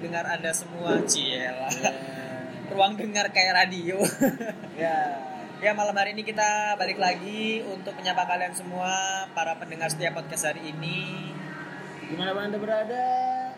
[0.00, 1.68] dengar Anda semua, Ciela.
[2.72, 4.00] ruang dengar kayak radio.
[4.74, 5.20] Ya.
[5.64, 10.48] ya, malam hari ini kita balik lagi untuk menyapa kalian semua para pendengar setiap podcast
[10.48, 11.30] hari ini.
[12.10, 13.06] Gimana anda berada?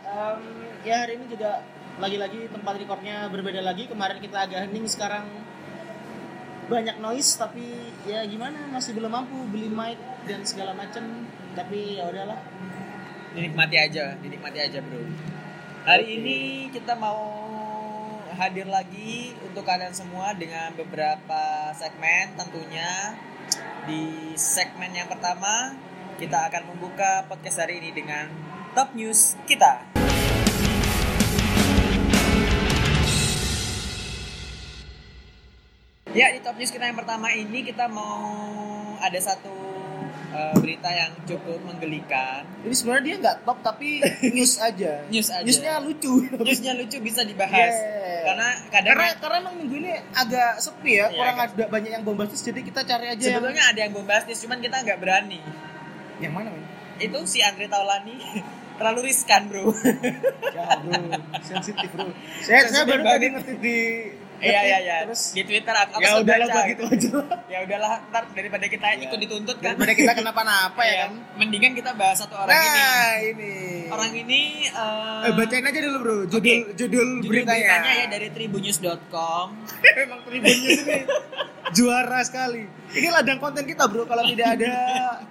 [0.04, 0.40] Em,
[0.84, 1.64] ya hari ini juga
[2.02, 3.86] lagi-lagi tempat recordnya berbeda lagi.
[3.88, 5.24] Kemarin kita agak hening, sekarang
[6.68, 7.38] banyak noise.
[7.38, 7.64] Tapi
[8.04, 8.68] ya gimana?
[8.72, 11.04] Masih belum mampu beli mic dan segala macam.
[11.54, 12.40] Tapi ya udahlah.
[13.32, 15.00] Dinikmati aja, dinikmati aja, Bro.
[15.82, 17.26] Hari ini kita mau
[18.38, 23.18] hadir lagi untuk kalian semua dengan beberapa segmen tentunya.
[23.90, 25.74] Di segmen yang pertama,
[26.22, 28.30] kita akan membuka podcast hari ini dengan
[28.78, 29.82] top news kita.
[36.14, 38.30] Ya, di top news kita yang pertama ini kita mau
[39.02, 39.61] ada satu
[40.32, 42.42] eh, berita yang cukup menggelikan.
[42.64, 44.00] Ini sebenarnya dia nggak top tapi
[44.36, 44.92] news aja.
[45.08, 45.44] News aja.
[45.44, 46.12] Newsnya lucu.
[46.40, 47.74] Newsnya lucu bisa dibahas.
[47.74, 48.22] Yeah.
[48.22, 52.04] Karena kadang karena karena emang minggu ini agak sepi ya, Iya, kurang ada banyak yang
[52.06, 55.40] bombastis jadi kita cari aja sebetulnya ada yang bombastis, cuman kita nggak berani.
[56.22, 56.62] yang yang mana men?
[57.02, 58.14] Itu si Andre Taulani
[58.78, 59.74] terlalu riskan, bro.
[60.54, 61.02] Ya bro,
[61.42, 62.14] sensitif bro.
[62.46, 63.78] Saya saya baru tadi ngetik di
[64.42, 64.96] Iya iya iya.
[65.06, 66.60] Terus Di Twitter aku, aku ya udahlah baca.
[66.66, 67.38] begitu aja lah.
[67.46, 69.06] Ya udahlah, ntar daripada kita Iya.
[69.06, 69.74] ikut dituntut kan.
[69.78, 71.02] Daripada kita kenapa-napa ya Iya.
[71.06, 71.12] kan.
[71.38, 72.66] Mendingan kita bahas satu orang ini.
[72.66, 73.54] Nah ini.
[73.88, 76.54] Orang ini eh, Eh, bacain aja dulu bro, judul Oke.
[76.74, 77.78] judul, judul beritanya.
[77.86, 79.46] ya dari tribunnews.com.
[80.02, 80.98] Emang tribunnya sini
[81.72, 82.66] juara sekali.
[82.92, 84.04] Ini ladang konten kita bro.
[84.04, 84.74] Kalau tidak ada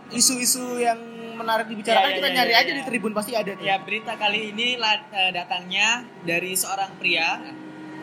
[0.10, 0.98] isu-isu yang
[1.38, 2.78] menarik dibicarakan, iya, kita iya, nyari iya, aja iya.
[2.78, 3.66] di tribun pasti ada tuh.
[3.66, 7.42] Ya berita kali ini eh, datangnya dari seorang pria.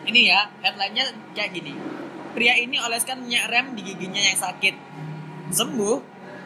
[0.09, 1.05] Ini ya headline-nya
[1.37, 1.73] kayak gini.
[2.33, 4.75] Pria ini oleskan minyak rem di giginya yang sakit.
[5.53, 5.97] Sembuh,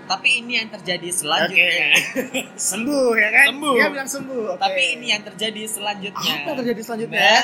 [0.03, 1.95] tapi ini yang terjadi selanjutnya.
[2.71, 3.45] sembuh ya kan?
[3.55, 3.75] Sembuh.
[3.79, 4.43] Dia bilang sembuh.
[4.55, 4.59] oke.
[4.59, 6.33] Tapi ini yang terjadi selanjutnya.
[6.43, 7.19] apa yang terjadi selanjutnya?
[7.23, 7.43] Nah.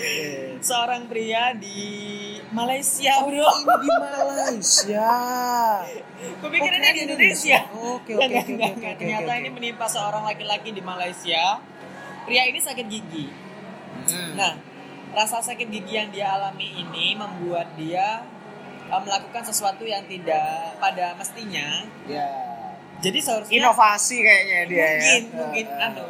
[0.70, 1.82] Seorang pria di
[2.54, 3.50] Malaysia, bro.
[3.50, 5.10] Ini di Malaysia.
[6.40, 7.58] Kupikir Oke, ini di Indonesia.
[7.74, 11.58] Oke, oke, oke, Ternyata ini menimpa seorang laki-laki di Malaysia.
[12.24, 13.26] Pria ini sakit gigi.
[14.08, 14.32] Hmm.
[14.38, 14.52] Nah,
[15.10, 18.22] rasa sakit gigi yang dia alami ini membuat dia
[18.86, 21.84] uh, melakukan sesuatu yang tidak pada mestinya.
[22.06, 22.26] ya.
[23.00, 25.36] Jadi seharusnya Inovasi kayaknya dia mungkin, ya.
[25.40, 26.04] mungkin Ah, anu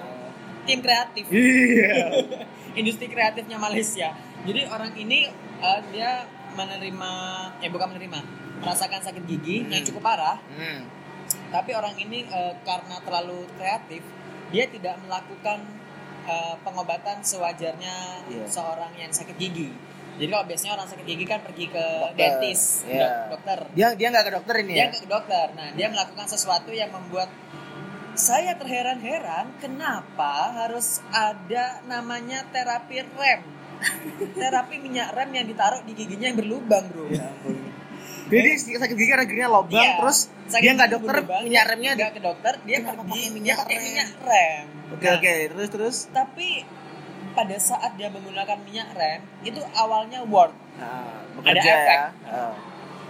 [0.60, 1.94] tim kreatif, Iya.
[2.80, 4.10] industri kreatifnya Malaysia.
[4.42, 7.10] Jadi orang ini uh, dia menerima,
[7.62, 8.18] eh bukan menerima,
[8.58, 9.88] merasakan sakit gigi yang Hmm.
[9.88, 10.42] cukup parah.
[10.50, 10.82] Hmm.
[11.48, 14.02] Tapi orang ini uh, karena terlalu kreatif,
[14.50, 15.62] dia tidak melakukan
[16.22, 18.44] uh, pengobatan sewajarnya Iya.
[18.46, 19.70] seorang yang sakit gigi.
[20.12, 22.12] Jadi kalau biasanya orang sakit gigi kan pergi ke Dokter.
[22.14, 23.58] dentist, dok- dokter.
[23.72, 24.88] Dia dia nggak ke dokter ini Dia ya?
[24.92, 25.46] ke dokter.
[25.52, 27.32] Nah, dia melakukan sesuatu yang membuat
[28.12, 33.40] saya terheran-heran kenapa harus ada namanya terapi rem.
[34.36, 37.08] terapi minyak rem yang ditaruh di giginya yang berlubang, Bro.
[37.08, 37.69] Ya ampun.
[38.26, 39.98] Jadi sakit gigi karena giginya lobang Iya.
[39.98, 43.74] terus Sakit dia nggak dokter minyak remnya nggak ke dokter, dia pergi dia minyak pakai
[43.74, 43.84] rem?
[43.84, 44.64] minyak rem.
[44.90, 45.96] Oke Nah, oke terus terus.
[46.10, 46.48] Tapi
[47.30, 50.50] pada saat dia menggunakan minyak rem itu awalnya word.
[50.76, 51.86] Nah, Ada bekerja efek.
[51.88, 52.06] ya.
[52.28, 52.54] Ah.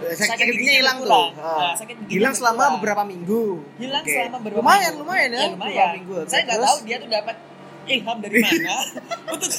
[0.01, 1.05] Sakit, Sakit giginya hilang tuh.
[1.05, 1.29] berkurang.
[1.37, 1.57] Ah.
[1.61, 3.43] Nah, sakit giginya hilang selama beberapa minggu.
[3.77, 4.11] Hilang Oke.
[4.11, 5.01] selama beberapa lumayan minggu.
[5.03, 5.37] lumayan ya.
[5.37, 5.89] Ya, beberapa lumayan.
[5.95, 6.15] minggu.
[6.25, 7.35] Saya nggak tahu dia tuh dapat
[7.83, 8.75] ilham dari mana
[9.33, 9.51] untuk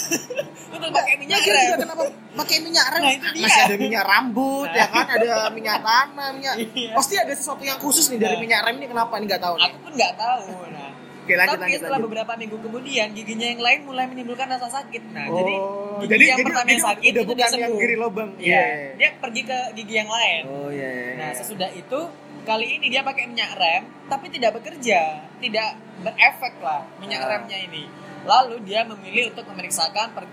[0.70, 1.78] untuk pakai minyak Nah, rem.
[1.80, 2.02] kenapa
[2.34, 3.02] pakai minyak rem?
[3.02, 3.44] Nah, itu dia.
[3.44, 4.76] Masih ada minyak rambut Nah.
[4.76, 6.54] ya kan, ada minyak tanah, minyak.
[6.56, 6.90] Iya.
[6.92, 8.40] Pasti ada sesuatu yang khusus nih dari Nah.
[8.40, 9.64] minyak rem ini kenapa ini nggak tahu nih.
[9.64, 10.44] Aku pun nggak tahu.
[10.72, 10.90] Nah,
[11.22, 12.06] Oke lanjut tapi lanjut setelah lanjut.
[12.10, 15.02] beberapa minggu kemudian giginya yang lain mulai menimbulkan rasa sakit.
[15.08, 17.70] Nah, Oh, jadi gigi jadi yang jadi, pertama yang sakit udah itu dia bukan yang
[17.70, 17.78] sembuh.
[17.80, 18.30] kiri lubang.
[18.36, 18.62] Iya,
[18.98, 20.42] dia pergi ke gigi yang lain.
[20.44, 20.88] Oh iya.
[20.90, 21.38] iya, Nah, iya.
[21.38, 22.00] sesudah itu
[22.42, 25.00] kali ini dia pakai minyak rem tapi tidak bekerja,
[25.38, 25.68] tidak
[26.00, 27.28] berefek lah minyak Ah.
[27.30, 27.86] remnya ini.
[28.22, 30.24] Lalu dia memilih untuk memeriksakan per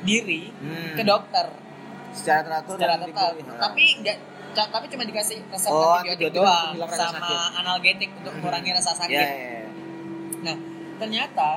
[0.00, 0.94] diri Hmm.
[0.94, 1.50] ke dokter
[2.10, 3.58] secara teratur secara nah.
[3.60, 4.16] Tapi enggak
[4.50, 7.38] tapi cuma dikasih resep Oh, antibiotik doang sama sakit.
[7.56, 8.40] analgetik untuk Hmm.
[8.40, 9.12] mengurangi rasa sakit.
[9.12, 9.70] Iya, iya, iya.
[10.40, 10.56] Nah,
[10.98, 11.50] ternyata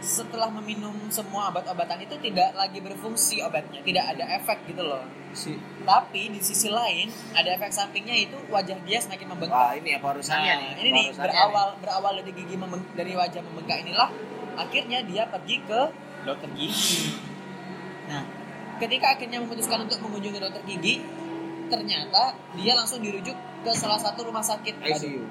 [0.00, 5.06] setelah meminum semua obat-obatan itu tidak lagi berfungsi obatnya, tidak ada efek gitu loh.
[5.30, 9.54] Si Tapi di sisi lain ada efek sampingnya itu wajah dia semakin membengkak.
[9.54, 10.72] Wah, ini apa urusannya Nah, nih?
[10.80, 14.10] ini nih berawal berawal dari gigi membeng- dari wajah membengkak inilah
[14.56, 15.80] akhirnya dia pergi ke
[16.22, 17.16] dokter gigi.
[18.06, 18.22] Nah,
[18.78, 21.02] ketika akhirnya memutuskan untuk mengunjungi dokter gigi,
[21.70, 24.74] ternyata dia langsung dirujuk ke salah satu rumah sakit.
[24.82, 25.22] ICU.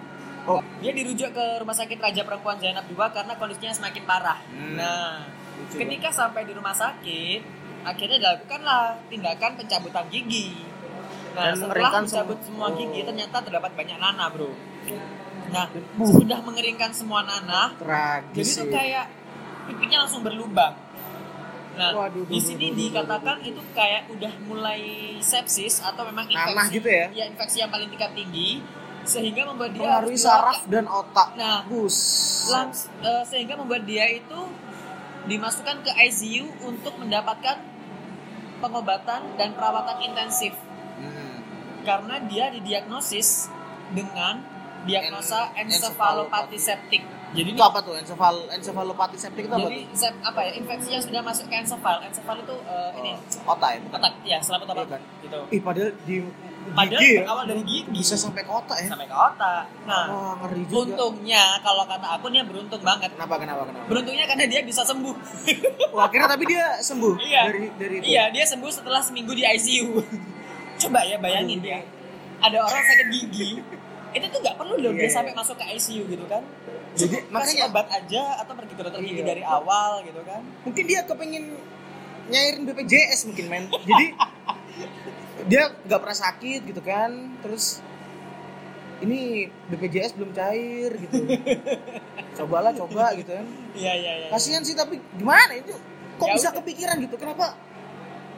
[0.41, 4.41] Oh, Dia dirujuk ke rumah sakit Raja Perempuan Zainab II karena kondisinya semakin parah.
[4.49, 4.73] Hmm.
[4.73, 5.29] Nah,
[5.61, 7.41] lucu ketika sampai di rumah sakit,
[7.85, 10.57] akhirnya dilakukanlah tindakan pencabutan gigi.
[11.37, 12.75] Nah, Dan setelah mencabut sem- semua oh.
[12.75, 14.49] gigi, ternyata terdapat banyak nanah, bro.
[15.51, 15.65] Nah,
[15.95, 18.71] buh, sudah mengeringkan semua nanah, tragis jadi sih.
[18.71, 19.05] kayak
[19.67, 20.73] pipinya langsung berlubang.
[21.71, 24.81] Nah, Waduh, di sini dikatakan itu kayak udah mulai
[25.19, 27.07] sepsis atau memang infeksi Nanah gitu ya?
[27.13, 28.59] ya infeksi yang paling tingkat tinggi
[29.01, 31.33] sehingga membuat dia harus saraf dan otak.
[31.33, 31.95] Nah, Bus.
[32.47, 34.39] langs- eh, sehingga membuat dia itu
[35.23, 37.59] dimasukkan ke ICU untuk mendapatkan
[38.57, 40.53] pengobatan dan perawatan intensif
[40.91, 41.41] Hmm.
[41.81, 43.49] karena dia didiagnosis
[43.89, 44.43] dengan
[44.83, 47.01] diagnosa En- encephalopathy septic.
[47.31, 49.95] Jadi Itu apa tuh encefal encefalopati septik itu apa jadi tuh?
[49.95, 51.95] sep- apa ya infeksi yang sudah masuk ke encephal.
[52.01, 53.11] Encephal itu eh, ini
[53.41, 53.97] Oh, otak ya, bukan?
[53.97, 55.01] otak ya selaput otak Iya kan?
[55.23, 55.39] gitu.
[55.49, 56.15] Ih, padahal di
[56.61, 58.85] Padahal gigi ya, awal dari gigi bisa sampai ke otak ya.
[58.85, 59.63] sampai ke otak.
[59.81, 60.77] Nah, Wah, ngeri juga.
[60.85, 63.09] untungnya kalau kata aku dia beruntung banget.
[63.11, 63.85] Kenapa kenapa kenapa?
[63.87, 65.15] Beruntungnya karena dia bisa sembuh.
[65.95, 67.41] Wah, akhirnya tapi dia sembuh Iya.
[67.47, 68.05] dari dari itu.
[68.07, 69.89] Iya, dia sembuh setelah seminggu di ICU.
[70.81, 71.79] Coba ya bayangin Aduh, ya.
[72.41, 73.49] Ada orang sakit gigi,
[74.11, 75.13] itu tuh nggak perlu loh Iya, dia iya.
[75.13, 76.43] sampai masuk ke ICU gitu kan.
[76.91, 79.27] Jadi Cukup makanya obat aja atau pergi ke dokter gigi Iya.
[79.27, 80.41] dari awal gitu kan.
[80.61, 81.45] mungkin dia kepengen
[82.27, 83.63] nyairin BPJS mungkin men.
[83.67, 84.05] Jadi
[85.49, 87.11] dia nggak pernah sakit gitu kan.
[87.39, 87.79] Terus
[88.99, 91.15] ini BPJS belum cair gitu.
[92.37, 93.45] Cobalah coba gitu kan.
[93.73, 94.27] Iya iya iya.
[94.29, 95.73] Kasihan sih tapi gimana itu?
[96.15, 96.57] Kok Ya bisa udah.
[96.61, 97.15] kepikiran gitu?
[97.15, 97.55] Kenapa?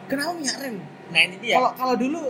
[0.06, 0.78] Kenapa minyak rem?
[1.10, 1.58] Nah ini dia.
[1.58, 2.22] Kalau kalau dulu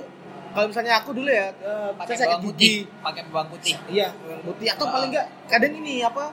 [0.54, 3.74] kalau misalnya aku dulu ya eh, pakai saya sakit bawang putih, gigi, pakai bawang putih.
[3.90, 4.92] iya bawang putih atau Ah.
[4.92, 6.24] paling enggak kadang ini apa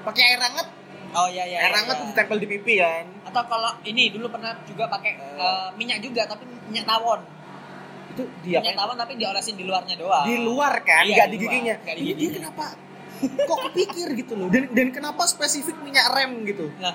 [0.00, 0.68] pakai air hangat,
[1.10, 1.58] Oh iya iya.
[1.58, 2.06] air iya, hangat iya.
[2.06, 3.04] ditempel di pipi kan.
[3.24, 5.36] Atau kalau ini dulu pernah juga pakai Eh.
[5.36, 7.20] eh, minyak juga tapi minyak tawon.
[8.08, 10.24] Itu dia minyak kan tawon tapi diolesin di luarnya doang.
[10.24, 11.74] di luar kan, Iya, nggak di di luar, giginya.
[11.78, 12.36] nggak di Ini dia giginya.
[12.40, 12.66] kenapa?
[13.18, 14.46] Kok kepikir gitu loh?
[14.46, 16.70] Dan dan kenapa spesifik minyak rem gitu?
[16.78, 16.94] Nah,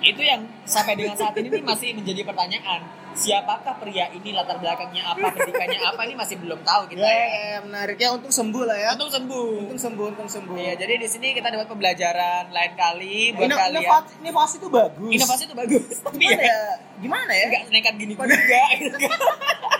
[0.00, 2.80] itu yang sampai dengan saat ini nih masih menjadi pertanyaan.
[3.10, 7.26] Siapakah pria ini latar belakangnya apa, pendidikannya apa ini masih belum tahu kita Ya, ya.
[7.26, 8.88] ya, menariknya untuk sembuh lah ya.
[8.94, 9.66] Untung sembuh.
[9.66, 10.54] Untung sembuh, untung sembuh.
[10.54, 13.82] Iya, jadi di sini kita dapat pembelajaran lain kali buat Ino- kalian.
[13.82, 15.10] inovasi, inovasi itu bagus.
[15.10, 16.60] Inovasi itu bagus, tapi Gimana ya ya?
[17.02, 17.46] Gimana ya?
[17.50, 18.62] nggak nekat gini juga.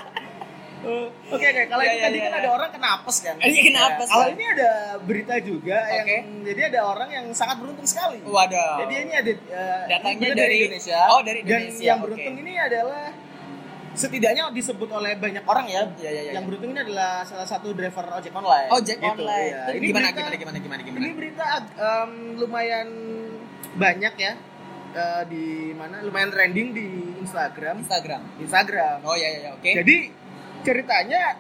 [0.81, 0.97] gitu.
[1.31, 2.41] Oke oke kalau Iya, itu iya, tadi iya, kan iya.
[2.41, 3.35] ada orang kena apes kan.
[3.37, 6.19] Ini kena apes, Kalau ini ada berita juga yang Oke.
[6.45, 8.19] jadi ada orang yang sangat beruntung sekali.
[8.23, 8.75] Waduh.
[8.81, 11.01] Jadi ini ada uh, Datangnya ini dari- Indonesia.
[11.07, 12.05] Oh, dari Indonesia, Dan yang oke.
[12.07, 13.03] beruntung ini adalah
[13.91, 15.83] setidaknya disebut oleh banyak orang ya.
[15.95, 16.33] Iya, iya, iya.
[16.39, 18.69] Yang beruntung ini adalah salah satu driver ojek online.
[18.71, 19.47] Ojek Gitu, online.
[19.47, 19.61] iya.
[19.67, 21.03] Itu Ini gimana, berita- gimana gimana gimana gimana?
[21.03, 21.47] Ini berita
[21.77, 22.89] um, lumayan
[23.73, 24.33] banyak ya
[24.93, 26.87] uh, di mana lumayan trending di
[27.21, 27.83] Instagram.
[27.83, 28.23] Instagram.
[28.39, 28.97] Instagram.
[29.03, 29.71] Oh iya iya iya, oke.
[29.75, 29.97] Jadi
[30.63, 31.37] ceritanya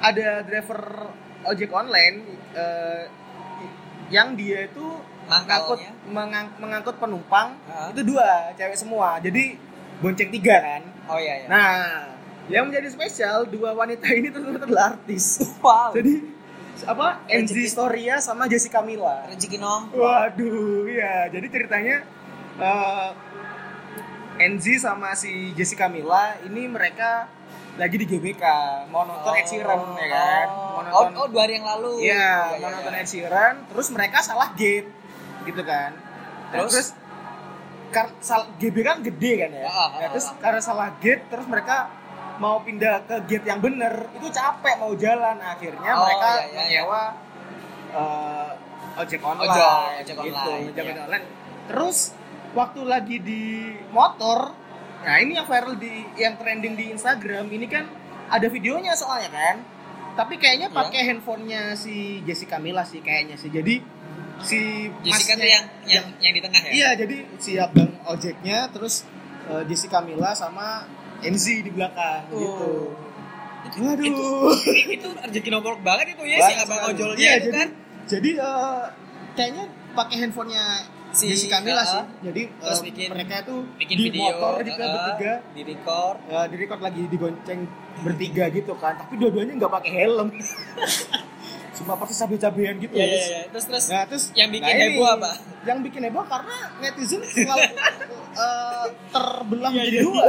[0.00, 1.10] ada driver
[1.44, 2.16] ojek online
[2.52, 3.02] eh,
[4.08, 4.84] yang dia itu
[5.24, 5.92] mengangkut Mangkalnya.
[6.06, 7.88] mengang- mengangkut penumpang Heeh.
[7.92, 9.56] itu dua cewek semua jadi
[9.98, 11.46] bonceng tiga kan Oh iya iya.
[11.46, 11.72] nah
[12.46, 15.92] yang menjadi spesial dua wanita ini ternyata adalah artis wow.
[15.92, 16.20] jadi
[16.84, 17.64] apa Enzi.
[17.64, 19.94] Storia sama Jessica Mila rezeki nong.
[19.94, 21.30] Waduh, iya.
[21.30, 22.02] Jadi ceritanya
[24.36, 27.30] Enzi sama si Jessica Mila ini mereka
[27.74, 28.44] lagi di GBK
[28.88, 31.90] mau nonton Ed Sheeran ya kan, mau Oh, nonton oh, dua hari yang lalu.
[32.00, 34.86] Iya, mau nonton Ed Sheeran, terus mereka salah gate
[35.42, 35.90] gitu kan.
[36.48, 36.70] Nah, Terus?
[36.70, 36.88] terus
[37.90, 39.62] kar- sal- GB kan gede kan ya.
[39.64, 40.38] Ah, ah, Nah, terus ah.
[40.38, 41.90] karena salah gate terus mereka
[42.36, 46.46] mau pindah ke gate yang bener itu capek mau jalan akhirnya Oh, mereka iya, iya,
[46.46, 46.58] iya.
[46.82, 47.02] menyewa
[47.92, 48.48] eh,
[48.96, 50.94] ojek online Ojol, ojek gitu, online, ojek iya.
[51.00, 51.26] online
[51.64, 51.98] terus
[52.50, 53.42] waktu lagi di
[53.88, 54.50] motor
[55.04, 57.84] nah ini yang viral di yang trending di Instagram ini kan
[58.26, 59.56] ada videonya soalnya kan
[60.14, 60.76] tapi kayaknya Iya.
[60.76, 63.82] pakai handphonenya si Jessica Mila sih kayaknya sih jadi
[64.40, 64.58] si
[65.00, 66.70] Jessica masnya- yang yang yang di tengah ya.
[66.70, 69.04] Iya, jadi si abang ojeknya terus
[69.44, 70.86] eh, Jessica Mila sama
[71.20, 72.38] Enzi di belakang Oh.
[72.38, 72.70] gitu.
[73.64, 74.04] Itu, Waduh.
[74.04, 74.26] itu,
[74.92, 76.92] itu rezeki nomor banget itu ya si abang sekali.
[76.94, 77.68] ojolnya Iya, itu jadi, kan.
[78.04, 78.82] Jadi eh,
[79.34, 80.64] kayaknya pakai handphonenya
[81.14, 82.02] Si- Jessica Mila uh, sih.
[82.22, 85.32] Jadi terus eh, bikin- mereka tuh Bikin di video motor gitu uh, bertiga.
[85.48, 86.16] di record.
[86.26, 87.60] eh, di record lagi digonceng
[87.96, 90.28] bertiga gitu kan, tapi dua-duanya nggak pakai helm.
[91.74, 92.92] Cuma pakai cabai-cabean gitu.
[92.92, 93.40] Iya iya iya.
[93.48, 95.30] Terus terus Nah, terus Yang bikin nah heboh apa?
[95.64, 97.62] Yang bikin heboh karena netizen selalu
[98.36, 100.02] eh, terbelah Iya, menjadi iya.
[100.04, 100.26] dua,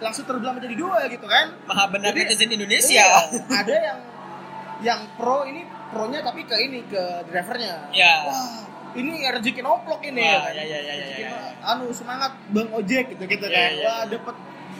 [0.00, 1.46] langsung terbelah menjadi dua gitu kan.
[1.64, 2.98] maha benar Jadi- netizen Indonesia.
[2.98, 3.06] Iya,
[3.62, 3.98] ada yang
[4.78, 7.90] yang pro ini pronya tapi ke ini ke drivernya.
[7.90, 8.12] Iya.
[8.24, 8.50] Wah,
[8.94, 11.30] ini rezeki noplok ini Wah, ya iya, iya, iya, iya, Rezeki iya.
[11.30, 13.70] no- Anu semangat Bang Ojek gitu gitu Iya, kan.
[13.70, 14.10] iya, Wah, iya.
[14.10, 14.36] dapat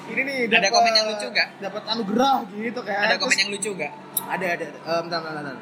[0.07, 1.49] ini nih Ada dapet- komen yang lucu nggak?
[1.59, 3.01] Dapat anugerah gitu kan.
[3.03, 3.93] Ada komen Terus- yang lucu nggak?
[4.21, 4.79] ada ada ada.
[4.79, 5.57] Eh, bentar, bentar, bentar.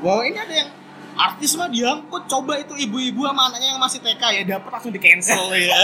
[0.00, 0.70] Wow ini ada yang
[1.12, 4.98] artis mah diangkut coba itu ibu-ibu sama anaknya yang masih TK ya dapat langsung di
[4.98, 5.80] cancel ya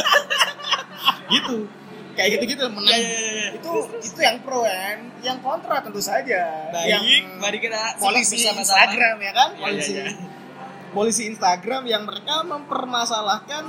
[1.28, 1.66] gitu
[2.12, 3.48] kayak gitu gitu menang Iya, iya, iya, iya.
[3.52, 3.70] itu
[4.00, 7.04] itu yang pro kan yang kontra tentu saja Baik, yang
[7.36, 8.62] mari kita polisi bersama-sama.
[8.62, 10.14] Instagram ya kan Iya, polisi iya, iya.
[10.96, 13.64] Polisi Instagram yang mereka mempermasalahkan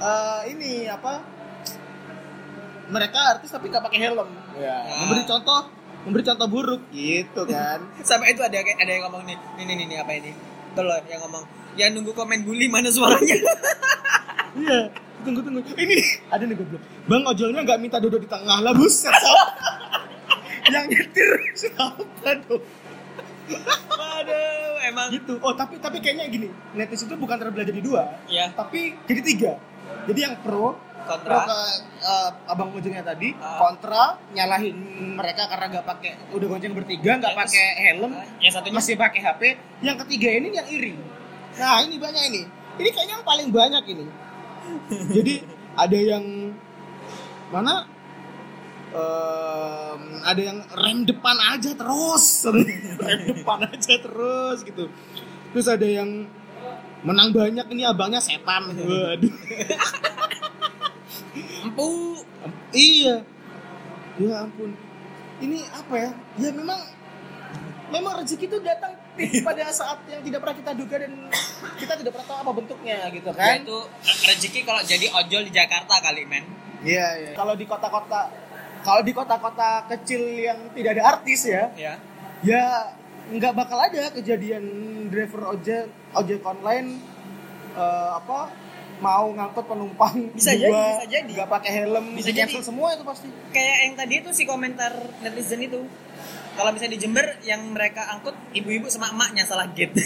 [0.00, 1.20] eh, ini apa
[2.88, 4.28] mereka artis tapi nggak pakai helm.
[4.56, 4.80] Ya.
[4.82, 5.04] Ah.
[5.04, 5.60] memberi contoh
[6.08, 6.80] memberi contoh buruk.
[6.88, 7.84] Gitu kan.
[8.08, 10.32] Sama itu ada kayak- ada yang ngomong nih, nih nih nih, apa ini?
[10.72, 11.44] Tuh loh yang ngomong,
[11.76, 13.36] yang nunggu komen bully mana suaranya?
[14.64, 14.88] iya.
[15.20, 15.60] Tunggu tunggu.
[15.76, 16.00] Ini
[16.32, 16.80] ada nih goblok.
[17.04, 19.12] Bang ojolnya nggak minta duduk di tengah lah buset
[20.72, 22.62] yang nyetir siapa dong
[23.90, 25.08] Waduh, emang.
[25.08, 25.34] Gitu.
[25.38, 29.52] Oh tapi tapi kayaknya gini netizen itu bukan terbelah jadi dua ya tapi jadi tiga.
[30.02, 31.36] Jadi yang pro pro kontra.
[31.42, 31.58] ke
[32.02, 33.56] eh, abang ojeknya tadi Ah.
[33.58, 34.76] kontra nyalahin
[35.14, 38.74] mereka karena nggak pakai udah gonceng bertiga nggak Ya, pakai helm Yang satunya?
[38.74, 39.42] masih pakai HP
[39.80, 40.92] yang ketiga ini yang iri.
[41.52, 42.42] Nah ini banyak ini.
[42.76, 44.06] Ini kayaknya yang paling banyak ini.
[45.10, 45.34] Jadi
[45.74, 46.24] ada yang
[47.48, 47.84] mana
[48.90, 52.24] Em, ada yang rem depan aja terus.
[52.98, 54.90] Rem depan aja terus gitu.
[55.54, 56.26] Terus ada yang
[57.06, 58.74] menang banyak ini abangnya setan.
[58.74, 59.34] Waduh.
[61.64, 61.88] Empu.
[62.74, 63.22] iya.
[64.20, 64.74] Ya ampun.
[65.40, 66.10] Ini apa ya?
[66.36, 66.80] Ya memang
[67.90, 68.94] memang rezeki itu datang
[69.46, 71.12] pada saat yang tidak pernah kita duga dan
[71.80, 75.52] kita tidak pernah tahu apa bentuknya gitu Ya kan itu rezeki kalau jadi ojol di
[75.52, 76.44] Jakarta kali men.
[76.86, 77.32] iya iya.
[77.34, 78.30] Kalau di kota-kota
[78.80, 81.94] kalau di kota-kota kecil yang tidak ada artis ya Ya.
[82.40, 82.64] ya
[83.30, 84.64] nggak bakal ada kejadian
[85.06, 86.98] driver ojek ojek online
[87.72, 88.50] eh, apa
[88.98, 91.30] mau ngangkut penumpang Bisa jadi, bisa jadi.
[91.32, 92.52] nggak pakai helm Bisa jadi.
[92.60, 95.80] semua itu pasti Kayak yang tadi itu si komentar netizen itu.
[96.50, 99.96] Kalau misalnya di Jember yang mereka angkut ibu-ibu sama emaknya salah gate.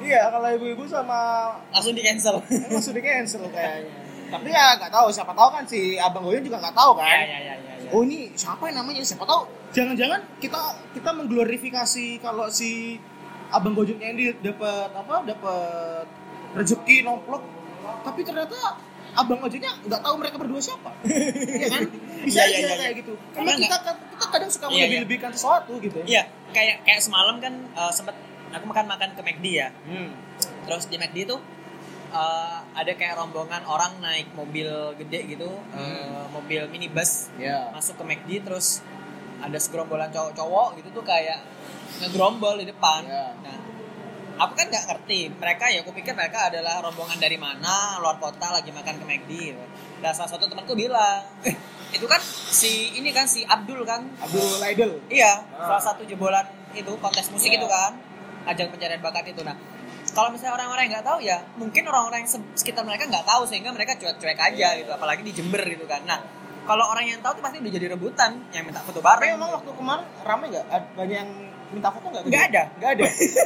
[0.00, 2.40] iya kalau ibu-ibu sama Langsung di cancel.
[2.68, 3.92] langsung di cancel kayaknya
[4.32, 7.20] tapi ya nggak tahu siapa tahu kan si abang Goyong juga nggak tahu kan ya
[7.20, 7.74] ya ya ya.
[7.84, 7.90] ya.
[7.92, 10.60] oh ini siapa yang namanya siapa tahu jangan-jangan kita
[10.96, 12.96] kita mengglorifikasi kalau si
[13.52, 16.04] abang gojeknya ini dapat apa dapat
[16.56, 17.44] rezeki nomplok
[18.00, 18.56] tapi ternyata
[19.12, 20.88] abang ojeknya nggak tahu mereka berdua siapa
[21.62, 21.84] ya kan
[22.24, 23.00] bisa Iya, aja iya, iya, kayak iya.
[23.02, 24.80] gitu Karena kita kita kadang suka Iya, iya.
[24.80, 26.22] melebih-lebihkan sesuatu gitu Iya,
[26.54, 28.16] kayak kayak semalam kan eh, sempet
[28.52, 29.68] aku makan makan ke McD ya.
[29.84, 30.10] hmm.
[30.68, 31.36] Terus di McD itu
[32.12, 34.68] eh, ada kayak rombongan orang naik mobil
[35.00, 38.84] gede gitu, eh, mobil minibus ya masuk ke McD terus
[39.42, 41.40] ada segerombolan cowok-cowok gitu tuh kayak
[41.98, 43.02] ngegrombol di depan.
[43.04, 43.26] Iya.
[43.42, 43.58] Nah,
[44.38, 48.54] aku kan nggak ngerti mereka ya, aku pikir mereka adalah rombongan dari mana, luar kota
[48.54, 49.32] lagi makan ke McD.
[49.50, 49.64] Gitu.
[49.98, 51.54] Dan salah satu temanku bilang, eh,
[51.90, 55.74] itu kan si ini kan si Abdul kan, Abdul Laidel Iya, Ah.
[55.74, 57.58] salah satu jebolan itu kontes musik Iya.
[57.60, 57.92] itu kan,
[58.46, 59.42] ajang pencarian bakat itu.
[59.42, 59.54] Nah,
[60.12, 63.42] kalau misalnya orang-orang yang nggak tahu ya, mungkin orang-orang yang se- sekitar mereka nggak tahu
[63.44, 66.00] sehingga mereka cuek-cuek aja gitu, apalagi di Jember gitu kan.
[66.02, 66.20] Nah,
[66.62, 69.34] kalau orang yang tahu tuh pasti udah jadi rebutan yang minta foto tapi bareng.
[69.34, 70.64] emang waktu kemarin rame nggak
[70.94, 71.30] banyak yang
[71.68, 72.62] minta foto nggak Nggak ada.
[72.72, 73.04] nggak ada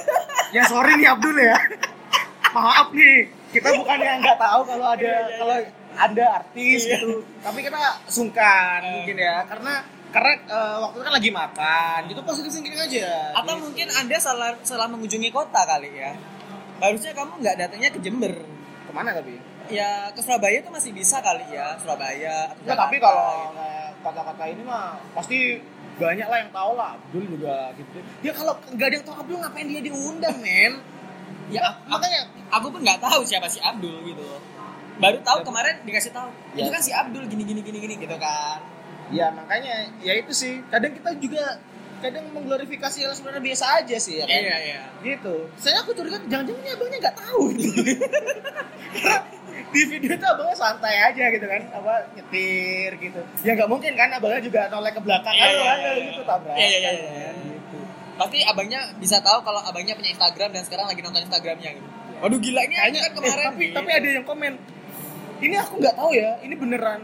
[0.55, 1.57] ya sorry nih Abdul ya
[2.53, 3.17] maaf nih
[3.51, 5.57] kita bukan yang nggak tahu kalau ada Iya, iya, kalau
[5.97, 6.93] ada artis Iya.
[6.95, 8.91] gitu tapi kita sungkan Eh.
[8.93, 9.73] mungkin ya karena
[10.09, 13.63] karena eh, waktu itu kan lagi makan gitu positif thinking aja Atau Gitu.
[13.63, 16.13] mungkin anda salah salah mengunjungi kota kali ya.
[16.79, 18.35] Harusnya kamu nggak datangnya ke Jember.
[18.87, 22.49] ke mana tapi Ya ke Surabaya tuh masih bisa kali ya, Surabaya.
[22.49, 23.67] atau Nggak, tapi kalau gitu.
[24.01, 25.59] kata-kata ini mah pasti
[25.97, 29.39] banyak lah yang tahu lah Abdul juga gitu dia kalau nggak ada yang tahu Abdul
[29.41, 30.73] ngapain dia diundang men
[31.49, 34.23] ya Nah, makanya aku pun nggak tahu siapa si Abdul gitu
[34.97, 36.63] baru tahu kemarin dikasih tahu Ya.
[36.63, 38.61] itu kan si Abdul gini gini gini gini gitu kan
[39.07, 40.59] Ya makanya ya itu sih.
[40.67, 41.63] Kadang kita juga
[42.07, 44.39] kadang mengglorifikasi hal sebenarnya biasa aja sih ya kan.
[44.39, 45.35] iya iya Gitu.
[45.59, 47.43] Saya aku curiga jangan-jangan ini abangnya nggak tahu.
[48.95, 49.19] Karena
[49.75, 53.21] di video itu abangnya santai aja gitu kan, apa nyetir gitu.
[53.43, 56.31] Ya nggak mungkin kan abangnya juga noleh ke belakang halo iya, iya, gitu iya.
[56.31, 56.59] tabrakan.
[56.59, 57.31] Iya, iya, iya, iya.
[57.35, 57.79] Gitu.
[58.17, 62.41] pasti abangnya bisa tahu kalau abangnya punya Instagram dan sekarang lagi nonton Instagramnya gitu waduh
[62.41, 63.77] gila ini Kayaknya kan kemarin eh, tapi gitu.
[63.77, 64.53] tapi ada yang komen.
[65.37, 67.01] Ini aku nggak tahu ya, ini beneran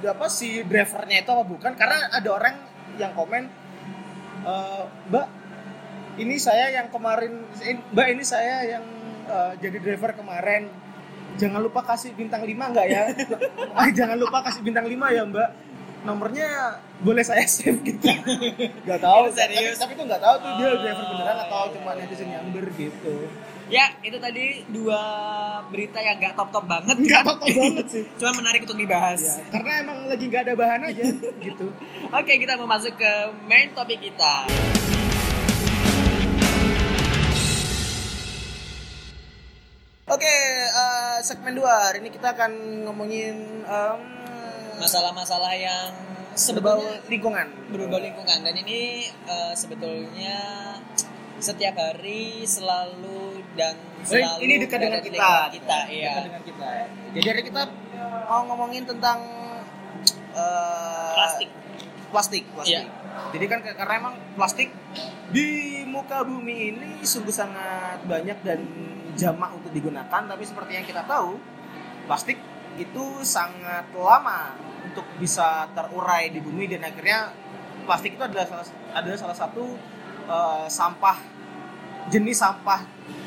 [0.00, 1.72] apa si drivernya itu apa bukan?
[1.76, 2.56] Karena ada orang
[2.96, 3.42] yang komen
[4.40, 5.26] "Eh, Mbak,
[6.18, 8.84] ini saya yang kemarin in- Mbak ini saya yang
[9.26, 10.70] eh, jadi driver kemarin.
[11.36, 13.02] Jangan lupa kasih bintang 5 enggak ya?
[13.72, 15.50] ah, jangan lupa kasih bintang 5 ya, Mbak.
[15.98, 16.48] Nomornya
[16.98, 18.06] boleh saya save gitu.
[18.88, 19.28] Gak tahu.
[19.28, 19.76] Itu serius?
[19.76, 21.98] Tapi, tapi itu nggak tahu tuh dia Oh, driver beneran iya, atau iya, cuma iya.
[22.00, 23.14] netizen nyamber gitu.
[23.68, 25.00] Ya itu tadi dua
[25.68, 28.04] berita yang gak top top banget Nggak apa-apa banget sih.
[28.18, 31.04] cuma menarik untuk dibahas Ya, karena emang lagi nggak ada bahan aja
[31.46, 31.66] gitu.
[32.08, 33.12] oke kita mau masuk ke
[33.44, 34.48] main topik kita
[40.08, 40.34] Oke,
[40.64, 42.52] eh, segmen 2 hari ini kita akan
[42.88, 44.00] ngomongin em,
[44.80, 45.92] masalah-masalah yang
[46.48, 47.46] berbau sebetulnya lingkungan.
[47.68, 50.36] berbau lingkungan dan ini eh, sebetulnya
[51.38, 53.27] setiap hari selalu
[53.58, 55.30] dan Eh, selalu ini dekat dengan berada di kita.
[55.58, 56.68] kita iya Dekat dengan kita.
[57.18, 57.62] Jadi hari kita
[58.30, 59.18] mau ngomongin tentang
[60.32, 61.50] eh, Plastik.
[62.08, 62.78] Plastik, plastik.
[62.78, 62.88] Iya.
[63.34, 64.72] Jadi kan karena emang plastik
[65.28, 68.64] di muka bumi ini sungguh sangat banyak dan
[69.18, 71.36] jamak untuk digunakan, tapi seperti yang kita tahu,
[72.08, 72.40] plastik
[72.80, 74.56] itu sangat lama
[74.88, 77.34] untuk bisa terurai di bumi dan akhirnya
[77.84, 79.76] plastik itu adalah salah, adalah salah satu
[80.32, 81.37] eh, sampah
[82.08, 82.80] jenis sampah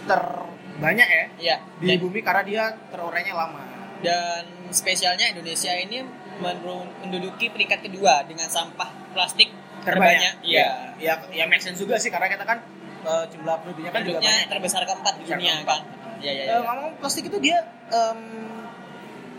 [0.05, 3.61] terbanyak ya iya di dan, bumi karena dia terurainya lama.
[4.01, 6.01] dan spesialnya Indonesia ini
[6.41, 9.51] menduduki peringkat kedua dengan sampah plastik
[9.81, 12.61] terbanyak iya Ya, ya, ya make sense juga sih karena kita kan
[13.01, 14.45] eh, jumlah penduduknya kan juga banyak.
[14.47, 15.79] terbesar keempat di dunia keempat.
[15.81, 16.57] kan iya iya Eh, iya.
[16.61, 17.57] ngomong plastik itu dia
[17.89, 18.19] em,